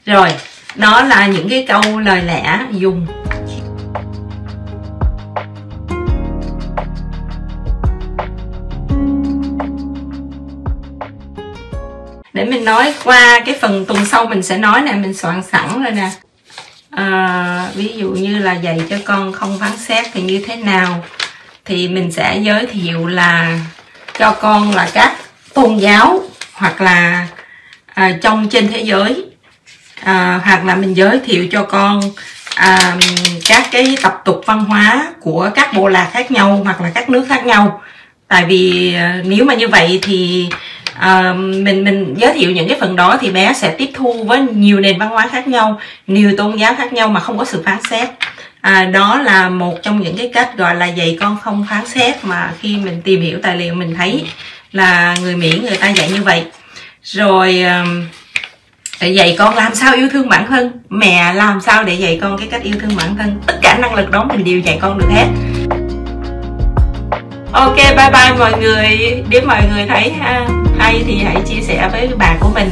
rồi 0.05 0.29
đó 0.75 1.01
là 1.01 1.27
những 1.27 1.49
cái 1.49 1.65
câu 1.67 1.99
lời 1.99 2.21
lẽ 2.21 2.59
dùng. 2.71 3.07
Để 12.33 12.45
mình 12.45 12.65
nói 12.65 12.93
qua 13.03 13.39
cái 13.45 13.55
phần 13.61 13.85
tuần 13.85 14.05
sau 14.05 14.25
mình 14.25 14.43
sẽ 14.43 14.57
nói 14.57 14.81
nè 14.81 14.91
mình 14.91 15.13
soạn 15.13 15.43
sẵn 15.51 15.83
rồi 15.83 15.91
nè. 15.91 16.09
À, 16.89 17.67
ví 17.75 17.87
dụ 17.95 18.09
như 18.09 18.39
là 18.39 18.53
dạy 18.53 18.81
cho 18.89 18.97
con 19.05 19.31
không 19.33 19.59
phán 19.59 19.77
xét 19.77 20.05
thì 20.13 20.21
như 20.21 20.43
thế 20.47 20.55
nào 20.55 21.03
thì 21.65 21.87
mình 21.87 22.11
sẽ 22.11 22.37
giới 22.37 22.65
thiệu 22.65 23.07
là 23.07 23.59
cho 24.19 24.31
con 24.31 24.75
là 24.75 24.89
các 24.93 25.17
tôn 25.53 25.77
giáo 25.77 26.21
hoặc 26.53 26.81
là 26.81 27.27
à, 27.85 28.17
trong 28.21 28.49
trên 28.49 28.67
thế 28.67 28.81
giới 28.81 29.31
à, 30.03 30.39
hoặc 30.43 30.65
là 30.65 30.75
mình 30.75 30.93
giới 30.93 31.19
thiệu 31.25 31.47
cho 31.51 31.63
con 31.63 32.01
à, 32.55 32.95
các 33.47 33.67
cái 33.71 33.97
tập 34.01 34.21
tục 34.25 34.41
văn 34.45 34.65
hóa 34.65 35.07
của 35.21 35.49
các 35.55 35.73
bộ 35.73 35.87
lạc 35.87 36.09
khác 36.13 36.31
nhau 36.31 36.61
hoặc 36.63 36.81
là 36.81 36.91
các 36.93 37.09
nước 37.09 37.25
khác 37.29 37.45
nhau. 37.45 37.81
Tại 38.27 38.45
vì 38.45 38.93
à, 38.95 39.21
nếu 39.25 39.45
mà 39.45 39.53
như 39.53 39.67
vậy 39.67 39.99
thì 40.01 40.49
à, 40.93 41.33
mình 41.33 41.83
mình 41.83 42.15
giới 42.17 42.33
thiệu 42.33 42.51
những 42.51 42.67
cái 42.67 42.77
phần 42.79 42.95
đó 42.95 43.17
thì 43.21 43.31
bé 43.31 43.53
sẽ 43.53 43.75
tiếp 43.77 43.89
thu 43.93 44.23
với 44.23 44.41
nhiều 44.41 44.79
nền 44.79 44.99
văn 44.99 45.09
hóa 45.09 45.27
khác 45.31 45.47
nhau 45.47 45.79
nhiều 46.07 46.33
tôn 46.37 46.57
giáo 46.57 46.75
khác 46.77 46.93
nhau 46.93 47.07
mà 47.07 47.19
không 47.19 47.37
có 47.37 47.45
sự 47.45 47.61
phán 47.65 47.77
xét. 47.89 48.09
À, 48.61 48.85
đó 48.85 49.21
là 49.21 49.49
một 49.49 49.77
trong 49.83 50.01
những 50.01 50.17
cái 50.17 50.31
cách 50.33 50.57
gọi 50.57 50.75
là 50.75 50.85
dạy 50.85 51.17
con 51.19 51.37
không 51.41 51.65
phán 51.69 51.85
xét 51.85 52.25
mà 52.25 52.53
khi 52.59 52.77
mình 52.77 53.01
tìm 53.03 53.21
hiểu 53.21 53.39
tài 53.43 53.57
liệu 53.57 53.73
mình 53.73 53.95
thấy 53.97 54.25
là 54.71 55.15
người 55.21 55.35
mỹ 55.35 55.59
người 55.63 55.77
ta 55.77 55.89
dạy 55.89 56.09
như 56.11 56.23
vậy. 56.23 56.43
Rồi 57.03 57.61
à, 57.61 57.85
để 59.01 59.09
dạy 59.09 59.35
con 59.39 59.55
làm 59.55 59.75
sao 59.75 59.93
yêu 59.95 60.07
thương 60.11 60.29
bản 60.29 60.47
thân. 60.47 60.71
Mẹ 60.89 61.33
làm 61.33 61.61
sao 61.61 61.83
để 61.83 61.93
dạy 61.93 62.19
con 62.21 62.37
cái 62.37 62.47
cách 62.51 62.63
yêu 62.63 62.75
thương 62.81 62.95
bản 62.97 63.15
thân. 63.17 63.41
Tất 63.47 63.59
cả 63.61 63.77
năng 63.77 63.95
lực 63.95 64.11
đó 64.11 64.23
mình 64.23 64.43
đều 64.43 64.59
dạy 64.59 64.79
con 64.81 64.97
được 64.97 65.09
hết. 65.09 65.25
Ok 67.51 67.75
bye 67.75 68.09
bye 68.13 68.33
mọi 68.39 68.53
người. 68.61 69.23
Nếu 69.29 69.41
mọi 69.47 69.61
người 69.69 69.85
thấy 69.87 70.11
ha, 70.19 70.47
hay 70.77 71.03
thì 71.07 71.17
hãy 71.23 71.35
chia 71.45 71.61
sẻ 71.61 71.89
với 71.91 72.09
bạn 72.17 72.37
của 72.39 72.49
mình. 72.55 72.69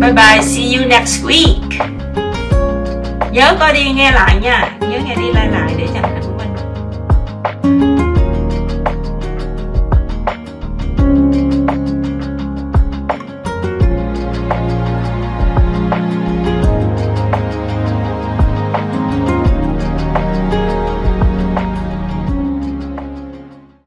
Bye 0.00 0.12
bye 0.12 0.42
see 0.42 0.74
you 0.74 0.88
next 0.88 1.24
week. 1.24 1.84
Nhớ 3.32 3.56
coi 3.60 3.72
đi 3.72 3.90
nghe 3.90 4.10
lại 4.12 4.36
nha. 4.42 4.68
Nhớ 4.80 4.98
nghe 5.06 5.14
đi 5.14 5.32
lại 5.34 5.48
lại 5.52 5.74
để 5.78 5.86
cho 5.94 6.00